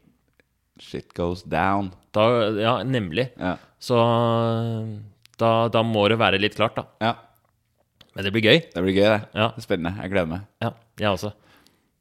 [0.81, 1.93] Shit goes down.
[2.15, 2.25] Da,
[2.59, 3.29] ja, nemlig.
[3.39, 3.55] Ja.
[3.79, 3.99] Så
[5.39, 6.87] da, da må det være litt klart, da.
[7.03, 7.13] ja.
[8.15, 8.61] Men det blir gøy.
[8.71, 9.23] Det blir gøy, det.
[9.35, 9.97] Ja, Det er spennende.
[10.01, 10.45] Jeg gleder meg.
[10.63, 11.33] ja jeg også.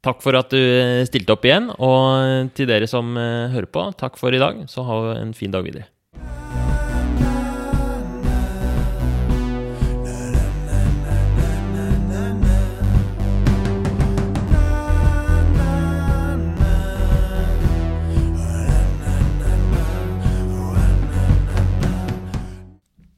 [0.05, 1.67] Takk for at du eh, stilte opp igjen.
[1.75, 4.63] Og til dere som eh, hører på, takk for i dag.
[4.71, 5.89] Så ha en fin dag videre.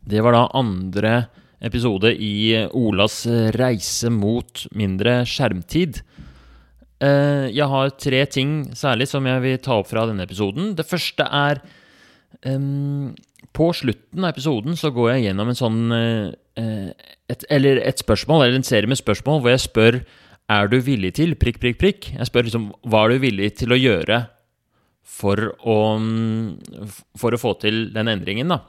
[0.08, 1.28] Det var da andre
[1.66, 3.24] episode i Olas
[3.58, 6.02] reise mot mindre skjermtid.
[7.02, 10.76] Eh, Jeg har tre ting særlig som jeg vil ta opp fra denne episoden.
[10.76, 11.62] Det første er
[12.46, 13.16] um,
[13.54, 16.90] På slutten av episoden så går jeg gjennom en sånn eh,
[17.30, 20.00] et, Eller et spørsmål, eller en serie med spørsmål hvor jeg spør
[20.50, 22.10] Er du villig til prikk, prikk, prikk.
[22.18, 24.26] Jeg spør liksom hva er du villig til å gjøre
[25.18, 28.60] for å, mm, for å få til den endringen, da.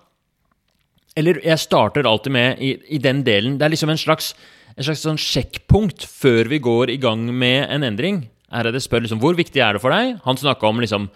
[1.19, 4.33] Eller jeg starter alltid med i, i den delen Det er liksom en slags,
[4.77, 8.23] en slags sånn sjekkpunkt før vi går i gang med en endring.
[8.55, 10.19] Er det spør liksom, Hvor viktig er det for deg?
[10.25, 11.11] Han snakka om liksom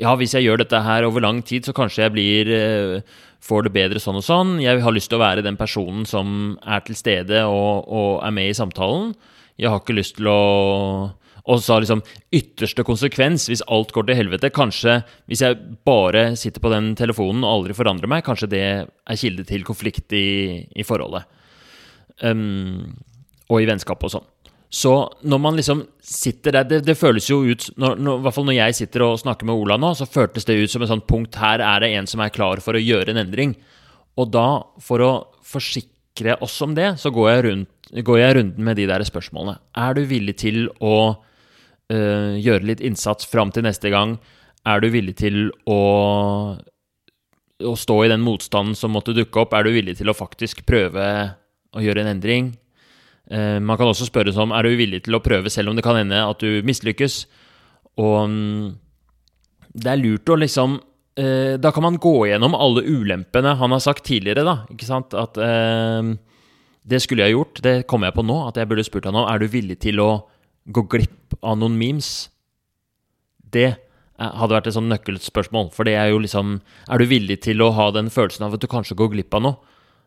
[0.00, 3.14] Ja, hvis jeg gjør dette her over lang tid, så kanskje jeg blir eh,
[3.46, 4.56] Får det bedre sånn og sånn.
[4.64, 8.32] Jeg har lyst til å være den personen som er til stede og, og er
[8.34, 9.12] med i samtalen.
[9.60, 10.40] Jeg har ikke lyst til å
[11.46, 12.02] Og så liksom
[12.34, 14.98] ytterste konsekvens, hvis alt går til helvete Kanskje
[15.30, 19.46] hvis jeg bare sitter på den telefonen og aldri forandrer meg, kanskje det er kilde
[19.46, 21.28] til konflikt i, i forholdet.
[22.24, 22.96] Um,
[23.46, 24.26] og i vennskap og sånn.
[24.72, 24.92] Så
[25.22, 28.46] når man liksom sitter der Det, det føles jo ut når, når, I hvert fall
[28.48, 31.06] når jeg sitter og snakker med Ola nå, så føltes det ut som et sånt
[31.06, 33.54] punkt Her er det en som er klar for å gjøre en endring.
[34.18, 34.48] Og da,
[34.82, 35.12] for å
[35.46, 39.60] forsikre oss om det, så går jeg, rundt, går jeg runden med de der spørsmålene.
[39.76, 40.96] Er du villig til å
[41.92, 44.16] gjøre litt innsats fram til neste gang?
[44.66, 45.80] Er du villig til å,
[47.62, 49.54] å stå i den motstanden som måtte dukke opp?
[49.54, 51.04] Er du villig til å faktisk prøve
[51.76, 52.50] å gjøre en endring?
[53.30, 55.84] Eh, man kan også spørre som er du villig til å prøve selv om det
[55.86, 57.24] kan hende at du mislykkes.
[58.02, 58.66] Og mm,
[59.76, 60.76] det er lurt å liksom
[61.18, 64.56] eh, Da kan man gå gjennom alle ulempene han har sagt tidligere, da.
[64.72, 65.14] Ikke sant?
[65.14, 66.14] At eh,
[66.86, 67.62] det skulle jeg gjort.
[67.62, 68.40] Det kommer jeg på nå.
[68.50, 70.10] At jeg burde spurt han om er du villig til å
[70.66, 72.28] gå glipp av noen memes.
[73.38, 73.76] Det
[74.16, 75.70] hadde vært et sånn nøkkelspørsmål.
[75.76, 78.62] For det er jo liksom Er du villig til å ha den følelsen av at
[78.62, 79.56] du kanskje går glipp av noe?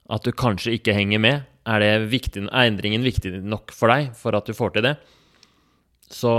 [0.10, 1.46] At du kanskje ikke henger med?
[1.70, 4.96] Er, det viktig, er endringen viktig nok for deg for at du får til det?
[6.10, 6.32] Så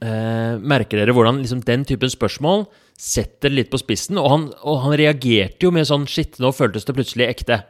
[0.00, 2.64] eh, merker dere hvordan liksom, den typen spørsmål
[2.96, 4.16] setter litt på spissen.
[4.16, 7.60] Og han, og han reagerte jo med sånn Shit, nå føltes det plutselig ekte.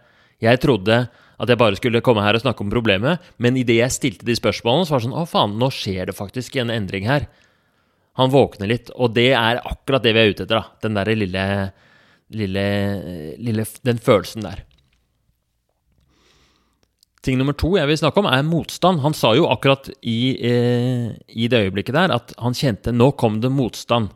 [0.43, 1.07] Jeg trodde
[1.43, 4.37] at jeg bare skulle komme her og snakke om problemet, men idet jeg stilte de
[4.39, 7.27] spørsmålene, så var det sånn Å, faen, nå skjer det faktisk en endring her.
[8.21, 10.77] Han våkner litt, og det er akkurat det vi er ute etter, da.
[10.85, 11.47] Den derre lille,
[12.37, 12.67] lille,
[13.41, 14.69] lille Den følelsen der.
[17.23, 19.01] ting nummer to jeg vil snakke om, er motstand.
[19.03, 23.41] Han sa jo akkurat i, eh, i det øyeblikket der at han kjente nå kom
[23.41, 24.11] det motstand.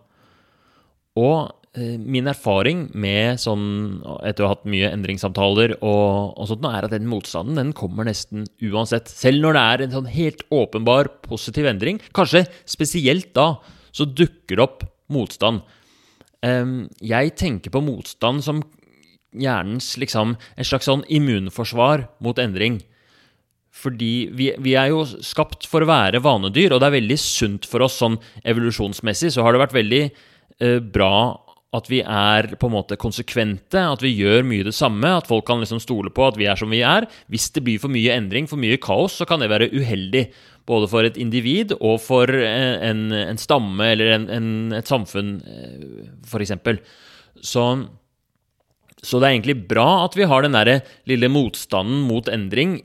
[1.16, 6.86] Og min erfaring med sånn, etter å ha hatt mye endringssamtaler og, og sånt, er
[6.86, 9.10] at den motstanden den kommer nesten uansett.
[9.12, 13.54] Selv når det er en sånn helt åpenbar positiv endring, kanskje spesielt da,
[13.92, 15.62] så dukker det opp motstand.
[16.42, 18.60] Jeg tenker på motstand som
[19.36, 22.80] hjernens liksom en slags sånn immunforsvar mot endring.
[23.76, 27.68] Fordi vi, vi er jo skapt for å være vanedyr, og det er veldig sunt
[27.68, 28.16] for oss sånn
[28.48, 29.34] evolusjonsmessig.
[29.34, 31.12] Så har det vært veldig eh, bra
[31.76, 35.46] at vi er på en måte konsekvente, at vi gjør mye det samme, at folk
[35.48, 37.08] kan liksom stole på at vi er som vi er.
[37.32, 40.26] Hvis det blir for mye endring, for mye kaos, så kan det være uheldig.
[40.66, 45.36] Både for et individ og for eh, en, en stamme eller en, en, et samfunn,
[45.46, 46.56] eh, f.eks.
[47.46, 47.68] Så
[49.06, 52.80] så det er egentlig bra at vi har den der lille motstanden mot endring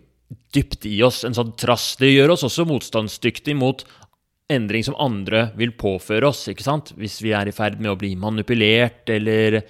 [0.55, 1.23] dypt i oss.
[1.25, 1.95] En sånn trass.
[1.99, 3.83] Det gjør oss også motstandsdyktig mot
[4.52, 6.45] endring som andre vil påføre oss.
[6.52, 6.93] ikke sant?
[6.99, 9.62] Hvis vi er i ferd med å bli manipulert, eller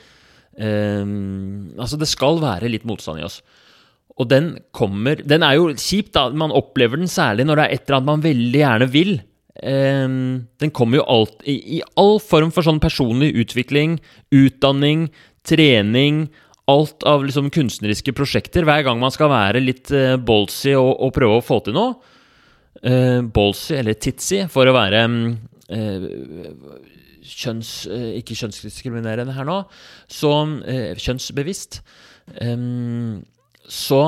[0.57, 3.41] um, Altså, det skal være litt motstand i oss.
[4.19, 6.27] Og den kommer Den er jo kjip, da.
[6.29, 9.13] Man opplever den særlig når det er et eller annet man veldig gjerne vil.
[9.61, 13.99] Um, den kommer jo alt, i, i all form for sånn personlig utvikling,
[14.33, 15.09] utdanning,
[15.47, 16.29] trening
[16.69, 18.63] Alt av liksom kunstneriske prosjekter.
[18.63, 21.97] Hver gang man skal være litt uh, ballsy og, og prøve å få til noe.
[22.81, 25.03] Eh, ballsy, eller titsy, for å være
[25.69, 26.05] uh,
[27.21, 27.73] kjønns...
[27.91, 29.59] uh, ikke kjønnsdiskriminerende her nå.
[30.09, 30.31] Så
[30.97, 31.81] kjønnsbevisst.
[32.41, 33.21] um,
[33.69, 34.01] så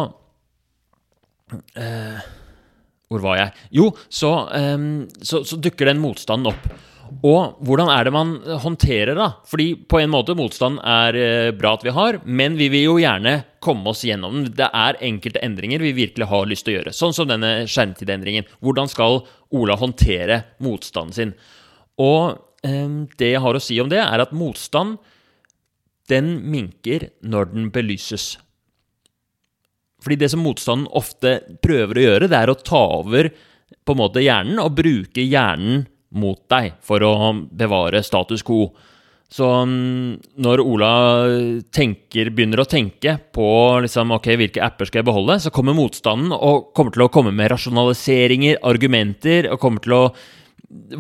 [3.14, 3.54] Hvor var jeg?
[3.78, 6.66] Jo, så, um, så, så dukker den motstanden opp.
[7.22, 8.32] Og hvordan er det man
[8.64, 9.28] håndterer da?
[9.50, 12.96] Fordi på en måte motstand er eh, bra at vi har, men vi vil jo
[13.02, 14.48] gjerne komme oss gjennom den.
[14.58, 18.48] Det er enkelte endringer vi virkelig har lyst til å gjøre, sånn som denne skjermtidendringen.
[18.64, 19.22] Hvordan skal
[19.54, 21.36] Ola håndtere motstanden sin?
[22.02, 24.98] Og eh, det jeg har å si om det, er at motstand
[26.12, 28.34] den minker når den belyses.
[30.04, 33.32] Fordi det som motstanden ofte prøver å gjøre, det er å ta over
[33.84, 37.14] på en måte hjernen og bruke hjernen mot deg for å
[37.52, 38.68] bevare status quo.
[39.34, 40.92] Så mm, når Ola
[41.74, 43.48] tenker, begynner å tenke på
[43.82, 47.34] liksom, okay, hvilke apper skal jeg beholde, så kommer motstanden og kommer til å komme
[47.34, 50.04] med rasjonaliseringer, argumenter, og kommer til å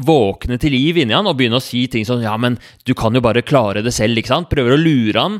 [0.05, 3.13] våkne til liv inni han og begynne å si ting som Ja, men du kan
[3.15, 4.49] jo bare klare det selv, ikke sant?
[4.51, 5.39] Prøver å lure han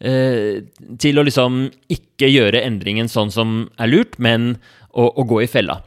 [0.00, 0.64] eh,
[1.00, 1.62] til å liksom
[1.92, 4.54] ikke gjøre endringen sånn som er lurt, men
[4.90, 5.80] å, å gå i fella.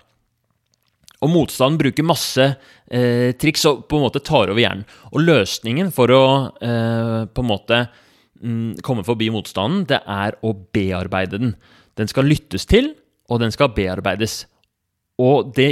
[1.23, 2.45] Og motstanden bruker masse
[2.91, 4.85] eh, triks og på en måte tar over hjernen.
[5.13, 6.23] Og løsningen for å
[6.59, 7.83] eh, på en måte
[8.43, 11.55] mm, komme forbi motstanden, det er å bearbeide den.
[11.99, 12.91] Den skal lyttes til,
[13.31, 14.43] og den skal bearbeides.
[15.21, 15.67] Og det,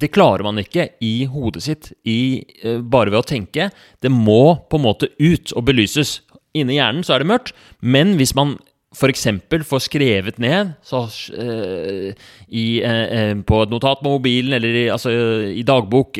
[0.00, 3.70] det klarer man ikke i hodet sitt i, eh, bare ved å tenke.
[4.02, 6.18] Det må på en måte ut og belyses.
[6.58, 8.56] Inni hjernen så er det mørkt, men hvis man
[8.90, 9.26] f.eks.
[9.68, 11.04] får skrevet ned så,
[11.36, 12.10] uh,
[12.48, 15.12] i, uh, på et notat på mobilen eller i, altså,
[15.54, 16.18] i dagbok,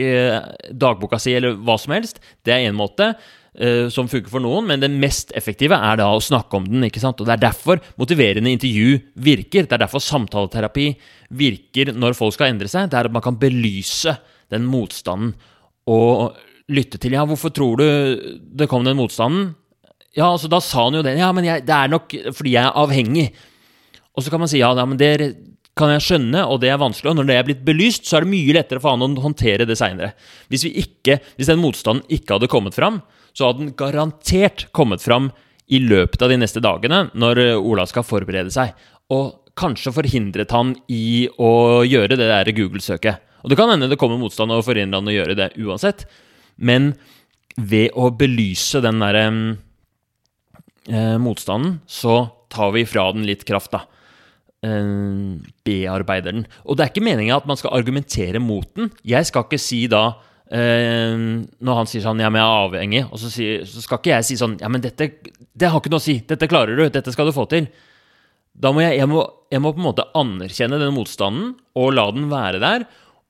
[0.70, 3.14] dagboka si eller hva som helst, det er én måte.
[3.90, 6.84] som funker for noen, men det mest effektive er da å snakke om den.
[6.86, 7.18] ikke sant?
[7.20, 9.66] Og Det er derfor motiverende intervju virker.
[9.66, 10.86] Det er derfor samtaleterapi
[11.34, 12.86] virker når folk skal endre seg.
[12.88, 14.14] Det er at man kan belyse
[14.54, 15.34] den motstanden
[15.90, 16.38] og
[16.70, 19.54] lytte til Ja, hvorfor tror du det kom den motstanden?
[20.16, 21.14] Ja, altså Da sa han jo det.
[21.20, 23.30] Ja, men jeg, det er nok fordi jeg er avhengig.
[24.16, 25.12] Og så kan man si ja, men det
[25.78, 27.12] kan jeg skjønne, og det er vanskelig.
[27.12, 29.66] Og når det er blitt belyst, så er det mye lettere for han å håndtere
[29.68, 30.12] det seinere.
[30.50, 32.98] Hvis, hvis den motstanden ikke hadde kommet fram,
[33.32, 35.30] så hadde den garantert kommet fram
[35.70, 38.74] i løpet av de neste dagene, når Ola skal forberede seg.
[39.14, 43.22] Og kanskje forhindret han i å gjøre det der Google-søket.
[43.40, 46.04] Og det kan hende det kommer motstand og forhindrer han å gjøre det uansett,
[46.60, 46.92] men
[47.56, 49.24] ved å belyse den derre
[50.90, 53.84] eh, motstanden, så tar vi fra den litt kraft, da.
[54.66, 54.90] Eh,
[55.64, 56.48] bearbeider den.
[56.66, 58.90] Og det er ikke meninga at man skal argumentere mot den.
[59.06, 60.18] Jeg skal ikke si da
[60.52, 64.02] eh, Når han sier sånn 'ja, men jeg er avhengig', og så, sier, så skal
[64.02, 65.12] ikke jeg si sånn 'ja, men dette
[65.60, 66.20] det har ikke noe å si.
[66.26, 66.88] Dette klarer du.
[66.88, 67.68] Dette skal du få til'.
[68.60, 69.22] Da må jeg, jeg, må,
[69.52, 72.84] jeg må på en måte anerkjenne den motstanden og la den være der,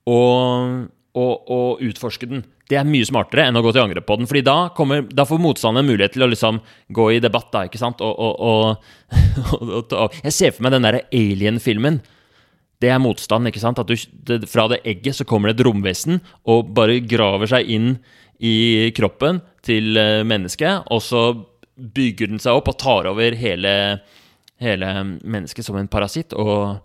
[0.09, 2.45] og, og, og utforske den.
[2.71, 4.29] Det er mye smartere enn å gå til angrep på den.
[4.31, 6.61] fordi da, kommer, da får motstanderen mulighet til å liksom
[6.95, 7.51] gå i debatt.
[7.53, 8.01] da, ikke sant?
[8.01, 8.79] Og, og,
[9.11, 12.01] og, og Jeg ser for meg den derre Alien-filmen.
[12.81, 13.51] Det er motstand.
[13.51, 13.83] ikke sant?
[13.83, 13.97] At du,
[14.29, 17.93] det, Fra det egget så kommer det et romvesen og bare graver seg inn
[18.41, 20.87] i kroppen til eh, mennesket.
[20.95, 21.25] Og så
[21.81, 23.75] bygger den seg opp og tar over hele,
[24.63, 26.33] hele mennesket som en parasitt.
[26.39, 26.81] Og,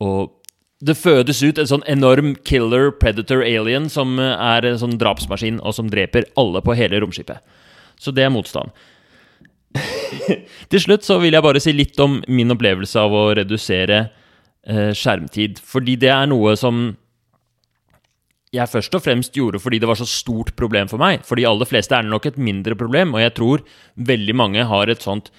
[0.00, 0.36] og
[0.84, 5.62] det fødes ut en sånn enorm killer predator alien som eh, er en sånn drapsmaskin,
[5.64, 7.40] og som dreper alle på hele romskipet.
[7.96, 8.74] Så det er motstand.
[10.70, 14.92] Til slutt så vil jeg bare si litt om min opplevelse av å redusere eh,
[14.96, 15.62] skjermtid.
[15.64, 16.90] Fordi det er noe som
[18.54, 21.24] jeg først og fremst gjorde fordi det var så stort problem for meg.
[21.26, 23.64] For de aller fleste er det nok et mindre problem, og jeg tror
[23.96, 25.32] veldig mange har et sånt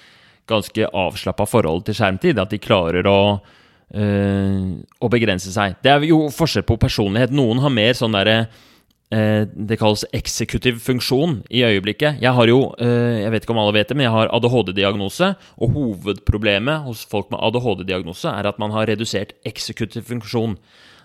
[0.47, 2.41] ganske avslappa forhold til skjermtid.
[2.41, 3.19] At de klarer å
[3.87, 5.77] å begrense seg.
[5.79, 7.31] Det er jo forskjell på personlighet.
[7.31, 8.49] Noen har mer sånn derre
[9.13, 12.19] uh, Det kalles eksekutiv funksjon i øyeblikket.
[12.19, 15.31] Jeg har jo, uh, jeg vet ikke om alle vet det, men jeg har ADHD-diagnose.
[15.63, 20.57] Og hovedproblemet hos folk med ADHD-diagnose er at man har redusert eksekutiv funksjon.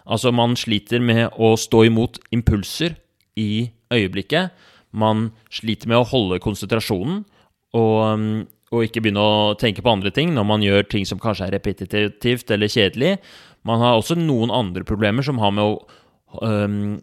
[0.03, 2.99] Altså, man sliter med å stå imot impulser
[3.39, 4.51] i øyeblikket.
[4.93, 7.23] Man sliter med å holde konsentrasjonen.
[7.79, 8.27] Og um,
[8.73, 11.57] og ikke begynne å tenke på andre ting når man gjør ting som kanskje er
[11.59, 13.17] repetitivt eller kjedelig.
[13.69, 16.97] Man har også noen andre problemer som har med å um,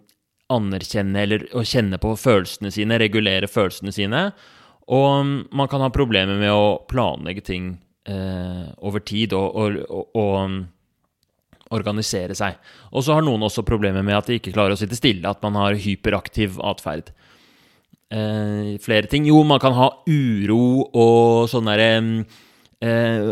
[0.49, 4.24] anerkjenne eller å kjenne på følelsene sine, regulere følelsene sine.
[4.89, 7.70] Og man kan ha problemer med å planlegge ting
[8.09, 12.57] eh, over tid og, og, og, og organisere seg.
[12.89, 15.45] Og så har noen også problemer med at de ikke klarer å sitte stille, at
[15.45, 17.13] man har hyperaktiv atferd
[18.12, 19.28] eh, flere ting.
[19.30, 23.30] Jo, man kan ha uro og sånne eh,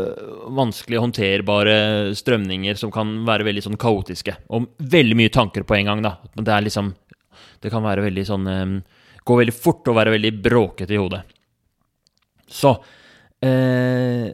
[0.57, 1.77] vanskelig håndterbare
[2.17, 4.37] strømninger som kan være veldig sånn kaotiske.
[4.53, 6.17] Og veldig mye tanker på en gang, da.
[6.35, 6.95] Det er liksom
[7.61, 8.65] Det kan være veldig sånn eh,
[9.25, 11.23] Gå veldig fort og være veldig bråkete i hodet.
[12.47, 12.77] Så
[13.43, 14.29] eh,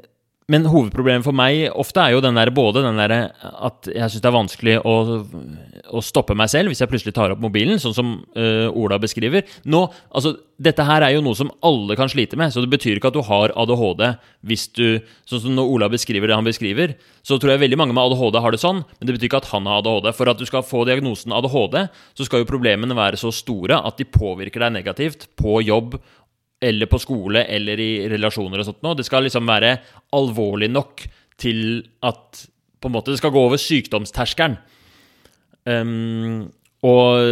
[0.51, 4.23] men hovedproblemet for meg ofte er jo den der, både den derre at jeg syns
[4.23, 4.95] det er vanskelig å,
[5.93, 9.45] å, stoppe meg selv hvis jeg plutselig tar opp mobilen, sånn som uh, Ola beskriver.
[9.69, 12.99] Nå, altså, Dette her er jo noe som alle kan slite med, så det betyr
[12.99, 14.03] ikke at du har ADHD
[14.47, 14.85] hvis du
[15.27, 16.93] Sånn som når Ola beskriver det han beskriver,
[17.25, 19.51] så tror jeg veldig mange med ADHD har det sånn, men det betyr ikke at
[19.53, 20.11] han har ADHD.
[20.15, 21.79] For at du skal få diagnosen ADHD,
[22.19, 25.97] så skal jo problemene være så store at de påvirker deg negativt på jobb
[26.63, 28.97] eller på skole eller i relasjoner og sånt noe.
[28.99, 29.75] Det skal liksom være
[30.15, 31.05] alvorlig nok
[31.41, 32.45] til at
[32.83, 34.57] på en måte det skal gå over sykdomsterskelen.
[35.69, 36.49] Um,
[36.83, 37.23] og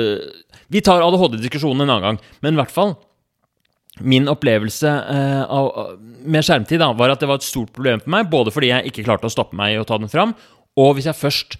[0.72, 2.94] vi tar ADHD-diskusjonen en annen gang, men i hvert fall
[4.08, 8.14] Min opplevelse uh, av, med skjermtid da, var at det var et stort problem for
[8.14, 10.32] meg, både fordi jeg ikke klarte å stoppe meg og ta den fram,
[10.80, 11.58] og hvis jeg først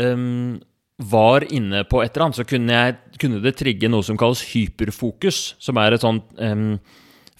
[0.00, 0.56] um,
[0.96, 4.40] var inne på et eller annet, så kunne, jeg, kunne, det trigge noe som kalles
[4.54, 6.78] hyperfokus, som er et sånt um,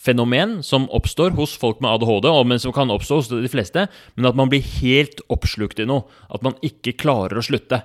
[0.07, 4.29] fenomen som oppstår hos folk med ADHD, men som kan oppstå hos de fleste, men
[4.29, 6.05] at man blir helt oppslukt i noe.
[6.29, 7.81] At man ikke klarer å slutte.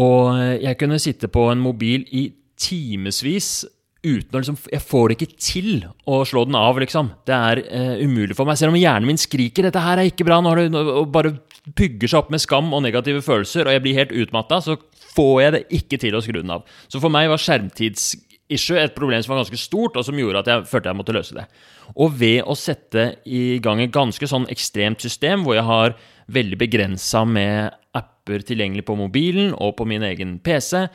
[0.00, 2.26] Og jeg kunne sitte på en mobil i
[2.58, 3.64] timevis
[4.04, 5.70] uten å liksom Jeg får det ikke til
[6.10, 7.10] å slå den av, liksom.
[7.26, 8.58] Det er uh, umulig for meg.
[8.60, 12.10] Selv om hjernen min skriker 'dette her er ikke bra', nå det, og bare bygger
[12.10, 14.76] seg opp med skam og negative følelser, og jeg blir helt utmatta, så
[15.14, 16.66] får jeg det ikke til å skru den av.
[16.92, 18.12] Så for meg var skjermtids
[18.52, 21.16] issue, et problem som var ganske stort, og som gjorde at jeg følte jeg måtte
[21.16, 21.46] løse det.
[21.94, 25.96] Og ved å sette i gang et ganske sånn ekstremt system, hvor jeg har
[26.32, 30.86] veldig begrensa med apper tilgjengelig på mobilen og på min egen PC,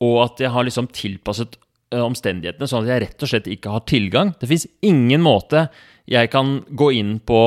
[0.00, 1.58] og at jeg har liksom tilpasset
[1.92, 4.32] eh, omstendighetene sånn at jeg rett og slett ikke har tilgang.
[4.40, 5.68] Det fins ingen måte
[6.10, 7.42] jeg kan gå inn på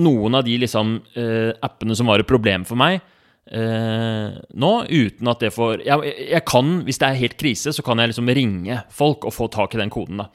[0.00, 3.02] noen av de liksom, eh, appene som var et problem for meg,
[3.50, 7.82] Uh, nå, uten at det får jeg, jeg, kan, hvis det er helt krise, så
[7.82, 10.22] kan jeg liksom ringe folk og få tak i den koden.
[10.22, 10.28] da.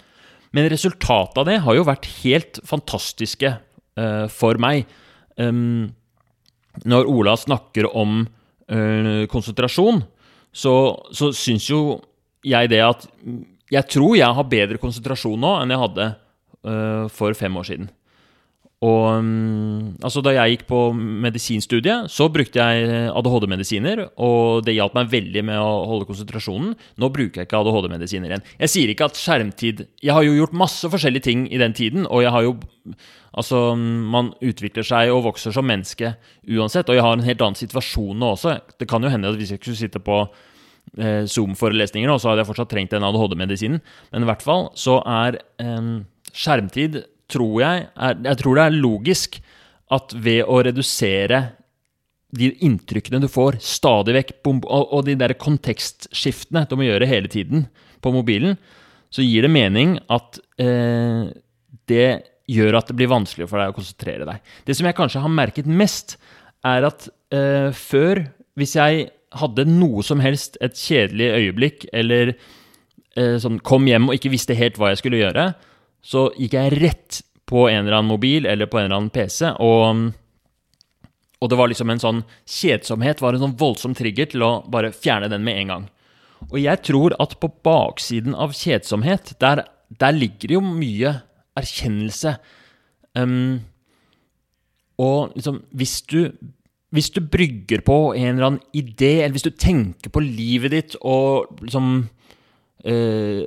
[0.55, 4.86] Men resultatet av det har jo vært helt fantastiske eh, for meg.
[5.36, 5.91] Um,
[6.88, 8.22] når Ola snakker om
[8.72, 9.99] uh, konsentrasjon,
[10.55, 10.76] så,
[11.16, 11.82] så syns jo
[12.45, 13.07] jeg det at
[13.74, 16.05] Jeg tror jeg har bedre konsentrasjon nå enn jeg hadde
[17.13, 17.89] for fem år siden.
[18.86, 24.03] Og mm, altså Da jeg gikk på medisinstudiet, så brukte jeg ADHD-medisiner.
[24.21, 26.73] Og det hjalp meg veldig med å holde konsentrasjonen.
[27.01, 28.47] Nå bruker jeg ikke ADHD-medisiner igjen.
[28.61, 32.09] Jeg sier ikke at skjermtid Jeg har jo gjort masse forskjellige ting i den tiden.
[32.09, 32.57] Og jeg har jo
[33.36, 36.13] Altså, man utvikler seg og vokser som menneske
[36.47, 36.88] uansett.
[36.88, 38.53] Og jeg har en helt annen situasjon nå også.
[38.79, 42.45] Det kan jo hende at hvis jeg skulle sitte på eh, Zoom-forelesninger nå, så hadde
[42.45, 43.83] jeg fortsatt trengt den ADHD-medisinen.
[44.13, 45.91] Men i hvert fall så er eh,
[46.31, 47.01] skjermtid
[47.32, 49.39] tror jeg er, Jeg tror det er logisk
[49.93, 51.41] at ved å redusere
[52.36, 54.32] de inntrykkene du får stadig vekk,
[54.65, 57.67] og de der kontekstskiftene du må gjøre hele tiden
[58.03, 58.57] på mobilen,
[59.13, 61.30] så gir det mening at eh,
[61.88, 62.09] det
[62.51, 64.41] gjør at det blir vanskeligere for deg å konsentrere deg.
[64.67, 66.17] Det som jeg kanskje har merket mest,
[66.65, 68.26] er at eh, før,
[68.57, 74.17] hvis jeg hadde noe som helst, et kjedelig øyeblikk, eller eh, sånn kom hjem og
[74.17, 75.49] ikke visste helt hva jeg skulle gjøre,
[76.06, 79.51] så gikk jeg rett på en eller annen mobil eller på en eller annen PC
[79.62, 80.14] og,
[81.41, 84.93] Og det var liksom en sånn kjedsomhet var en sånn voldsom trigger til å bare
[84.95, 85.88] fjerne den med en gang.
[86.49, 91.12] Og jeg tror at på baksiden av kjedsomhet, der, der ligger det jo mye
[91.60, 92.36] erkjennelse.
[93.18, 93.62] Um,
[95.01, 96.20] og liksom, hvis du,
[96.95, 100.97] hvis du brygger på en eller annen idé, eller hvis du tenker på livet ditt
[101.01, 102.08] og liksom
[102.86, 103.41] uh,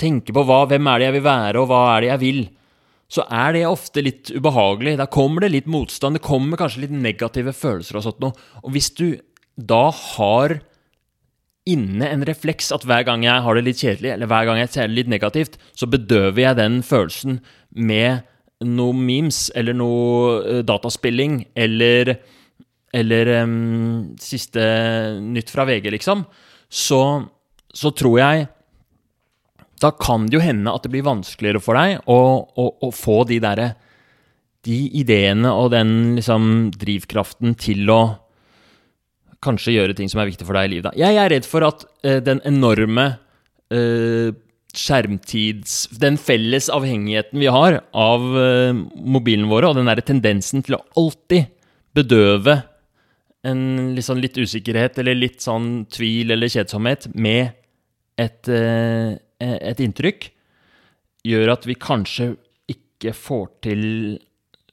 [0.00, 2.40] Tenker på hva, hvem er det jeg vil være, og hva er det jeg vil,
[3.08, 4.98] så er det ofte litt ubehagelig.
[5.00, 8.48] Da kommer det litt motstand, det kommer kanskje litt negative følelser og sånt noe.
[8.64, 9.06] Og hvis du
[9.58, 10.58] da har
[11.68, 14.72] inne en refleks at hver gang jeg har det litt kjedelig, eller hver gang jeg
[14.72, 17.40] ser det litt negativt, så bedøver jeg den følelsen
[17.76, 18.24] med
[18.64, 22.18] noe memes, eller noe uh, dataspilling, eller
[22.88, 24.62] Eller um, siste
[25.20, 26.22] nytt fra VG, liksom.
[26.72, 27.00] Så,
[27.68, 28.46] så tror jeg
[29.82, 32.18] da kan det jo hende at det blir vanskeligere for deg å,
[32.48, 33.72] å, å få de derre
[34.66, 38.00] De ideene og den liksom drivkraften til å
[39.44, 40.96] kanskje gjøre ting som er viktig for deg i livet.
[40.98, 43.04] Jeg er redd for at uh, den enorme
[43.70, 44.34] uh,
[44.74, 50.80] skjermtids Den felles avhengigheten vi har av uh, mobilen våre, og den derre tendensen til
[50.80, 51.54] å alltid
[51.94, 52.58] bedøve
[53.46, 57.54] en liksom litt usikkerhet eller litt sånn tvil eller kjedsomhet med
[58.18, 60.30] et Eh, et inntrykk,
[61.28, 62.32] gjør at vi kanskje
[62.72, 63.82] ikke får til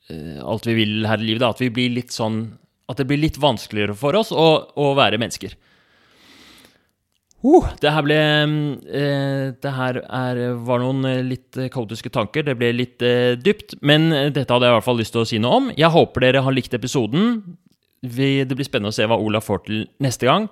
[0.09, 1.43] uh, alt vi vil her i livet.
[1.43, 1.53] Da.
[1.53, 2.45] At vi blir litt sånn
[2.89, 4.47] At det blir litt vanskeligere for oss å,
[4.77, 5.55] å være mennesker.
[7.45, 12.45] Uh, det her ble uh, Det her er, var noen litt kaotiske tanker.
[12.45, 13.05] Det ble litt
[13.41, 13.77] dypt.
[13.81, 15.71] Men dette hadde jeg i hvert fall lyst til å si noe om.
[15.77, 17.41] Jeg håper dere har likt episoden.
[18.01, 20.49] Det blir spennende å se hva Ola får til neste gang.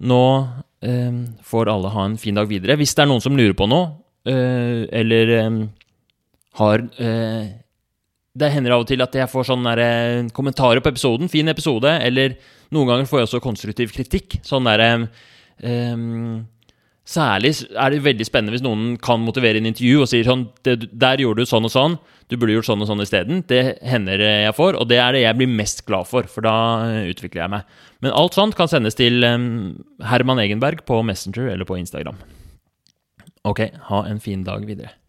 [0.00, 2.76] Nå eh, får alle ha en fin dag videre.
[2.80, 3.90] Hvis det er noen som lurer på noe,
[4.24, 5.58] eh, eller eh,
[6.60, 7.50] har eh,
[8.40, 11.28] Det hender av og til at jeg får sånne eh, kommentarer på episoden.
[11.28, 11.90] Fin episode.
[12.00, 12.36] Eller
[12.70, 14.38] noen ganger får jeg også konstruktiv kritikk.
[14.46, 14.90] Sånn derre
[15.60, 15.96] eh,
[17.10, 20.46] Særlig er det veldig spennende hvis noen kan motivere i en intervju og sier sånn
[20.62, 21.98] 'Der gjorde du sånn og sånn.
[22.30, 25.22] Du burde gjort sånn og sånn isteden.' Det hender jeg får, og det er det
[25.24, 27.64] jeg blir mest glad for, for da utvikler jeg meg.
[28.00, 32.14] Men alt sånt kan sendes til Herman Egenberg på Messenger eller på Instagram.
[33.44, 34.99] Ok, ha en fin dag videre.